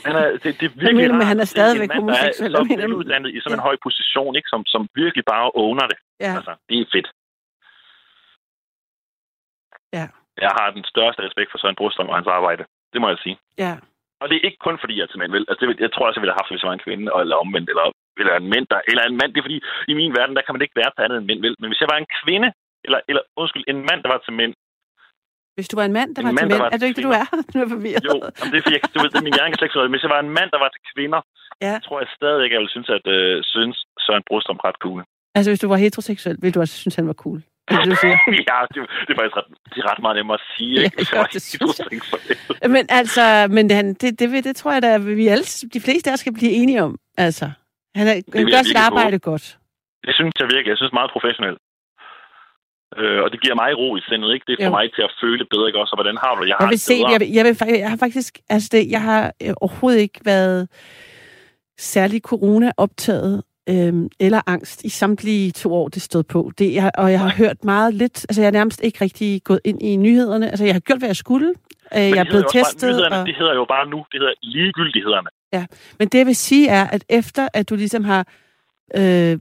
[0.07, 2.55] Han er, det, det er virkelig mener han er stadigvæk en mand, homoseksuel?
[2.55, 2.97] Er mener du?
[2.97, 3.69] veluddannet i sådan en Ja.
[3.69, 4.49] høj position, ikke?
[4.53, 5.99] Som, som virkelig bare owner det.
[6.21, 7.09] Ja, Altså, det er fedt.
[9.99, 10.07] ja,
[10.45, 12.65] Jeg har den største respekt for Søren Brostrøm og hans arbejde.
[12.93, 13.39] Det må jeg sige.
[13.65, 13.75] ja.
[14.23, 15.45] Og det er ikke kun fordi, jeg er til mænd, vel?
[15.49, 17.37] Altså, det, jeg tror også, jeg ville have haft, hvis jeg var en kvinde, eller
[17.45, 17.87] omvendt, eller,
[18.21, 19.31] eller en mænd, der, eller en mand.
[19.33, 19.61] Det er fordi,
[19.93, 21.55] i min verden, der kan man ikke være til andet end mænd, vel?
[21.61, 22.49] Men hvis jeg var en kvinde,
[22.87, 24.53] eller, eller undskyld, en mand, der var til mænd,
[25.57, 26.85] Hvis du var en mand, der En var til mand, der mænd, var er du
[26.89, 27.27] ikke det, du er?
[27.55, 28.05] Nu er forvirret.
[28.09, 29.95] jo, jamen, det er fordi, jeg, du ved, det min hjerne er slet ikke.
[29.95, 31.21] Hvis jeg var en mand, der var til kvinder,
[31.67, 31.75] Ja.
[31.87, 35.01] tror jeg stadig ikke, jeg ville synes, at øh, synes Søren Brostrøm ret cool.
[35.37, 37.39] Altså, hvis du var heteroseksuel, ville du også synes, han var cool.
[37.69, 38.17] er det, du siger.
[38.51, 40.75] ja, det, det er faktisk ret, det er ret meget nemmere at sige.
[40.85, 41.07] Ikke?
[41.13, 41.87] ja, var det synes jeg.
[42.11, 42.71] på det.
[42.75, 43.25] Men altså,
[43.57, 45.45] men han, det, det, det, det tror jeg da, vi alle,
[45.77, 46.93] de fleste af os skal blive enige om.
[47.27, 47.45] Altså,
[47.99, 49.47] han, er, han gør sit arbejde godt.
[50.07, 50.71] Det synes jeg virkelig.
[50.75, 51.59] Jeg synes meget professionelt.
[52.99, 54.45] Øh, og det giver mig ro i sindet, ikke?
[54.49, 54.71] Det får Jo.
[54.71, 55.93] mig til at føle bedre, ikke også?
[55.93, 56.49] Og hvordan har du det?
[56.49, 59.33] Jeg har Jeg vil se, jeg, jeg, vil, jeg har faktisk, altså det, jeg har
[59.43, 60.69] øh, overhovedet ikke været
[61.79, 66.51] særlig corona-optaget øhm, eller angst i samtlige to år, det stod på.
[66.59, 69.61] Det, jeg, og jeg har hørt meget lidt, altså jeg er nærmest ikke rigtig gået
[69.65, 70.49] ind i nyhederne.
[70.49, 71.49] Altså jeg har gjort, hvad jeg skulle.
[71.97, 72.89] Øh, jeg er blevet bare- testet.
[72.91, 75.29] Nyhederne, Og, det hedder jo bare nu, det hedder ligegyldighederne.
[75.99, 78.27] men det jeg vil sige er, at efter at du ligesom har
[78.97, 79.39] øh,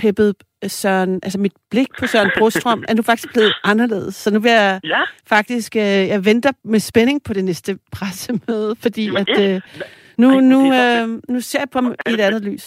[0.00, 0.34] peppet
[0.78, 4.14] Søren, altså mit blik på Søren Brostrøm, er nu faktisk blevet anderledes.
[4.14, 5.02] Så nu vil jeg Ja,
[5.34, 9.60] faktisk, øh, jeg venter med spænding på det næste pressemøde, fordi Jamen, at øh,
[10.22, 12.66] nu, Ej, nu, øh, nu ser jeg på ham i et andet lys.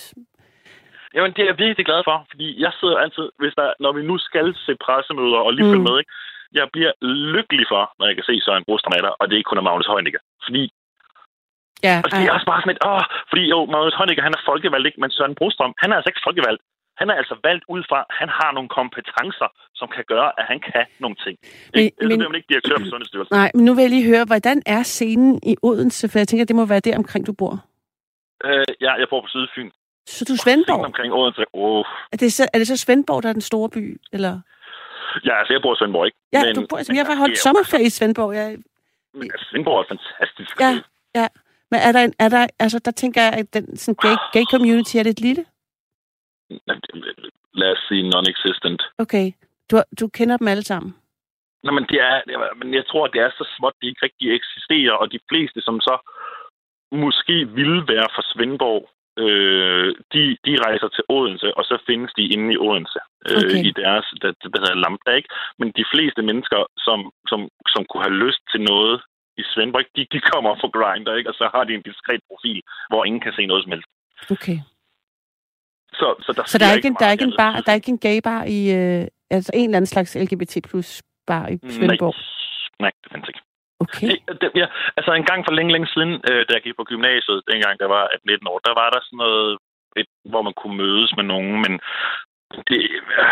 [1.15, 4.01] Jamen, det er jeg virkelig glad for, fordi jeg sidder altid, hvis der, når vi
[4.09, 5.71] nu skal se pressemøder og lige Mm.
[5.71, 6.11] følge med, ikke?
[6.59, 6.93] jeg bliver
[7.35, 9.61] lykkelig for, når jeg kan se Søren Brostrøm er der, og det er ikke kun
[9.61, 10.21] er Magnus Heunicke.
[10.47, 10.63] Fordi,
[11.87, 14.41] Ja, og det er også bare sådan et, åh, fordi jo, Magnus Heunicke, han er
[14.49, 15.01] folkevalgt, ikke?
[15.01, 16.61] men Søren Brostrøm, han er altså ikke folkevalgt.
[17.01, 19.47] Han er altså valgt ud fra, at han har nogle kompetencer,
[19.79, 21.35] som kan gøre, at han kan nogle ting.
[21.73, 21.95] Men- Ikke?
[22.01, 23.33] Ellers men- man ikke direktør for Sundhedsstyrelsen.
[23.39, 26.09] nej, men nu vil jeg lige høre, hvordan er scenen i Odense?
[26.09, 27.53] For jeg tænker, det må være der omkring, du bor.
[28.47, 29.69] Øh, ja, jeg bor på Sydfyn.
[30.15, 30.85] Så du er Svendborg?
[30.85, 31.43] omkring Odense.
[31.53, 31.85] Oh.
[32.13, 34.01] Er det, så, er det så Svendborg, der er den store by?
[34.15, 34.33] Eller?
[35.25, 36.17] Ja, altså, jeg bor i Svendborg, ikke?
[36.33, 38.33] Ja, men, du bor, altså, jeg har det holdt er sommerferie i Svendborg.
[38.35, 38.57] Jeg,
[39.13, 40.59] Men, altså, Svendborg er fantastisk.
[40.59, 40.71] Ja.
[41.15, 41.27] ja.
[41.71, 44.43] Men er der, en, er der, altså der tænker jeg, at den sådan gay, gay
[44.51, 45.45] community er lidt lille?
[47.53, 48.81] Lad os sige non-existent.
[48.97, 49.27] Okay.
[49.71, 50.95] Du, du kender dem alle sammen?
[51.63, 52.15] Nå, men, det er,
[52.59, 55.61] men jeg tror, at det er så småt, de ikke rigtig eksisterer, og de fleste,
[55.61, 55.95] som så
[56.91, 58.83] måske ville være fra Svendborg,
[59.23, 62.99] øh, de, de rejser til Odense, og så findes de inde i Odense
[63.29, 63.63] øh, Okay.
[63.69, 65.29] i deres, det, det hedder Lambda, ikke?
[65.59, 66.99] Men de fleste mennesker, som,
[67.31, 67.39] som,
[67.73, 68.95] som kunne have lyst til noget
[69.41, 71.29] i Svendborg, de, de kommer fra Grindr, ikke?
[71.31, 73.89] Og så har de en diskret profil, hvor ingen kan se noget som helst.
[74.35, 74.57] Okay.
[75.93, 77.75] Så, så der, Så der er ikke, en, der er ikke en bar, der er
[77.75, 80.89] ikke en gay bar i, øh, altså en eller anden slags LGBT plus
[81.27, 82.15] bar i Svendborg?
[82.15, 83.41] Nej, nej, det findes ikke.
[83.83, 84.07] Okay.
[84.07, 84.67] Det, det, ja,
[84.97, 87.89] altså en gang for længe, længe siden, øh, da jeg gik på gymnasiet, dengang der
[87.95, 89.57] var 18-19 år, der var der sådan noget,
[89.99, 91.73] et, hvor man kunne mødes med nogen, men
[92.67, 92.79] det,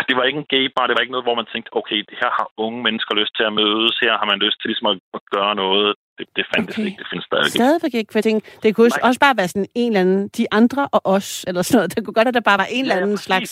[0.08, 2.16] det var ikke en gay bar, det var ikke noget, hvor man tænkte, okay, det
[2.22, 4.96] her har unge mennesker lyst til at mødes, her har man lyst til ligesom at,
[5.16, 5.88] at gøre noget.
[6.20, 6.86] Det, det fandtes Okay.
[6.86, 7.58] ikke, det findes stadig ikke.
[7.60, 9.08] Stadigvæk ikke, for jeg tænker, det kunne Nej.
[9.08, 11.90] også bare være sådan en eller anden, de andre og os, eller sådan noget.
[11.96, 13.28] Det kunne godt være, at der bare var en eller Ja, anden præcis.
[13.30, 13.50] slags,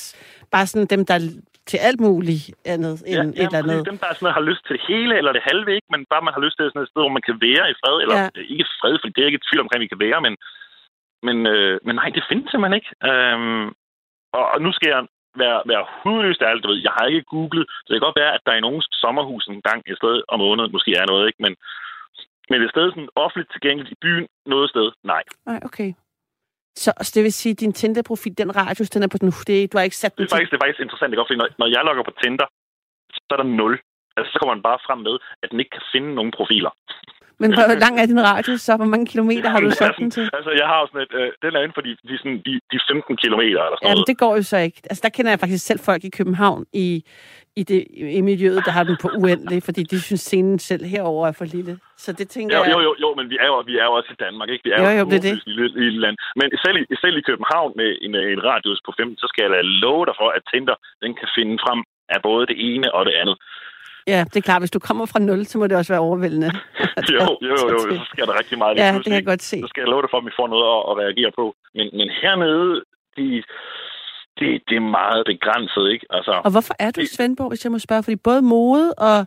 [0.54, 1.24] bare sådan dem, der er
[1.70, 2.44] til alt muligt
[2.74, 3.86] andet end Ja, et ja, eller andet.
[3.90, 5.88] dem, der sådan, har lyst til det hele eller det halve, ikke?
[5.94, 7.96] men bare man har lyst til sådan et sted, hvor man kan være i fred,
[8.02, 8.28] eller Ja.
[8.36, 8.40] ja.
[8.54, 10.34] ikke fred, for det er ikke et tvivl omkring, vi kan være, men,
[11.26, 12.90] men, øh, men nej, det findes simpelthen ikke.
[13.10, 13.66] Øhm,
[14.38, 15.02] og, og nu skal jeg
[15.42, 18.32] være, være hudløst ærlig, du ved, jeg har ikke googlet, så det kan godt være,
[18.36, 21.42] at der i nogle sommerhus en gang et sted om måneden måske er noget, ikke?
[21.46, 21.54] Men,
[22.50, 25.22] men et sted sådan offentligt tilgængeligt i byen, noget sted, nej.
[25.46, 25.90] Nej, okay.
[26.82, 29.72] Så, så det vil sige, at din Tinder-profil, den radius, den er på den, det,
[29.72, 31.24] du har ikke sat Det den er faktisk, det er faktisk interessant, ikke?
[31.28, 32.46] Fordi når, når jeg logger på Tinder,
[33.14, 33.80] så er der 0.
[34.16, 36.72] Altså, så kommer man bare frem med, at den ikke kan finde nogen profiler.
[37.42, 38.72] Men hvor lang er din radius så?
[38.76, 40.26] Hvor mange kilometer har du sat altså, den til?
[40.38, 41.12] Altså, jeg har sådan et...
[41.20, 43.96] Øh, den er inden for de, de, sådan, de, de 15 kilometer eller sådan Jamen,
[43.98, 44.10] noget.
[44.10, 44.78] det går jo så ikke.
[44.90, 46.86] Altså, der kender jeg faktisk selv folk i København i,
[47.60, 47.80] i, det,
[48.18, 51.44] i miljøet, der har den på uendelig, fordi de synes, scenen selv herover er for
[51.56, 51.74] lille.
[52.04, 52.72] Så det tænker Jo, jeg...
[52.74, 54.64] jo, jo, jo, men vi er jo, vi er jo også i Danmark, ikke?
[54.66, 55.42] Vi er Jo, jo, jo, et det er det.
[55.46, 56.16] lille, lille land.
[56.40, 59.50] Men selv i, selv i København med en, en radius på 15, så skal jeg
[59.56, 61.80] da love dig for, at Tinder, den kan finde frem
[62.14, 63.36] af både det ene og det andet.
[64.12, 64.62] Ja, det er klart.
[64.62, 66.50] Hvis du kommer fra nul, så må det også være overvældende.
[67.16, 69.60] Jo, jo, jo, jo, så skal der rigtig meget Ja, det kan jeg godt se.
[69.60, 71.44] Så skal jeg love dig for, at vi får noget at, at reagere på.
[71.74, 72.84] Men, men hernede,
[73.16, 73.42] de,
[74.38, 76.06] det, det er meget begrænset, ikke?
[76.10, 78.02] Altså, Og hvorfor er du i Svendborg, hvis jeg må spørge?
[78.02, 79.26] Fordi både mode og,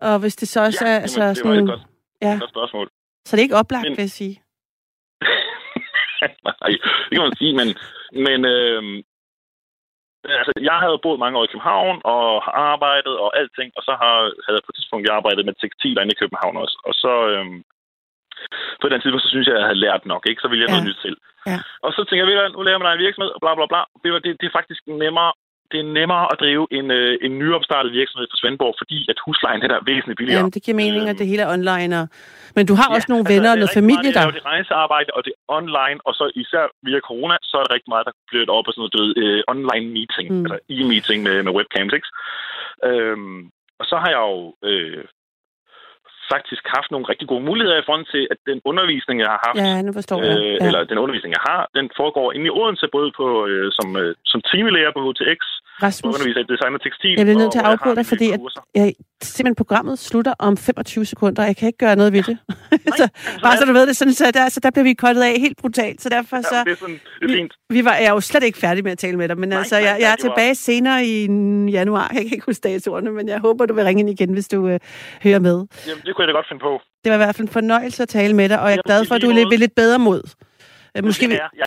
[0.00, 0.94] og hvis det så også Ja, er...
[0.94, 1.80] jamen, Altså, det var sådan, et godt,
[2.22, 2.86] ja, godt spørgsmål.
[3.26, 4.34] så det er ikke oplagt, Men- vil jeg sige.
[6.46, 6.70] Nej,
[7.08, 7.68] det kan man sige, men,
[8.26, 8.82] men øh,
[10.40, 13.92] altså, jeg havde boet mange år i København og har arbejdet og alting, og så
[14.02, 16.76] har, havde jeg på et tidspunkt jeg arbejdet med tekstiler inde i København også.
[16.88, 17.46] Og så øh,
[18.82, 20.42] på den tidspunkt, så synes jeg, at jeg havde lært nok, ikke?
[20.42, 20.74] Så ville jeg Ja.
[20.74, 21.18] noget nyt selv.
[21.50, 21.58] Ja.
[21.86, 23.80] Og så tænker jeg, ved du nu laver man en virksomhed, og bla bla bla.
[24.00, 25.32] Hvad, Det, det er faktisk nemmere
[25.72, 29.60] det er nemmere at drive en, øh, en nyopstartet virksomhed for Svendborg, fordi at huslejen
[29.62, 30.38] er væsentligt billigere.
[30.40, 31.90] Jamen, det giver mening, Øhm, at det hele er online.
[32.00, 32.04] Og...
[32.56, 34.20] Men du har også nogle altså, venner og noget familie meget, der.
[34.20, 37.54] Det er jo det rejsearbejde, og det er online, og så især via corona, så
[37.58, 40.44] er det rigtig meget, der bliver over på sådan noget øh, online meeting, Mm.
[40.46, 42.08] eller e-meeting med, med webcams, ikke?
[42.88, 43.38] Øhm,
[43.80, 44.40] og så har jeg jo
[44.70, 45.04] øh,
[46.34, 49.56] faktisk haft nogle rigtig gode muligheder i forhold til, at den undervisning, jeg har haft,
[49.64, 50.36] Ja, nu forstår jeg.
[50.38, 50.66] øh, Ja.
[50.66, 54.10] eller den undervisning, jeg har, den foregår inde i Odense, både på, øh, som, øh,
[54.32, 55.40] som timelærer på HTX,
[55.82, 57.14] Rasmus, underviser i design og tekstil.
[57.16, 58.40] jeg bliver nødt til at afbryde dig, fordi at,
[58.74, 62.38] jeg, simpelthen programmet slutter om 25 sekunder, og jeg kan ikke gøre noget ved det.
[62.98, 65.22] så, så bare så du ved det, sådan, så, der, så der bliver vi kottet
[65.22, 66.02] af helt brutalt.
[66.02, 66.48] Så derfor så...
[66.56, 67.52] Ja, det er sådan, det er fint.
[67.70, 69.58] Vi var, jeg er jo slet ikke færdig med at tale med dig, men Nej,
[69.58, 71.26] altså, nej, jeg, jeg er det var- tilbage senere i
[71.70, 72.08] januar.
[72.14, 74.68] Jeg kan ikke huske datoerne, men jeg håber, du vil ringe ind igen, hvis du
[74.68, 74.80] øh,
[75.22, 75.66] hører med.
[75.88, 76.80] Jamen, det kunne jeg da godt finde på.
[77.04, 79.04] Det var i hvert fald en fornøjelse at tale med dig, og jeg er glad
[79.04, 80.20] for, at du er lidt bedre mod.
[80.24, 80.32] Øh,
[80.96, 81.48] Det Måske, vi, er.
[81.56, 81.66] Jeg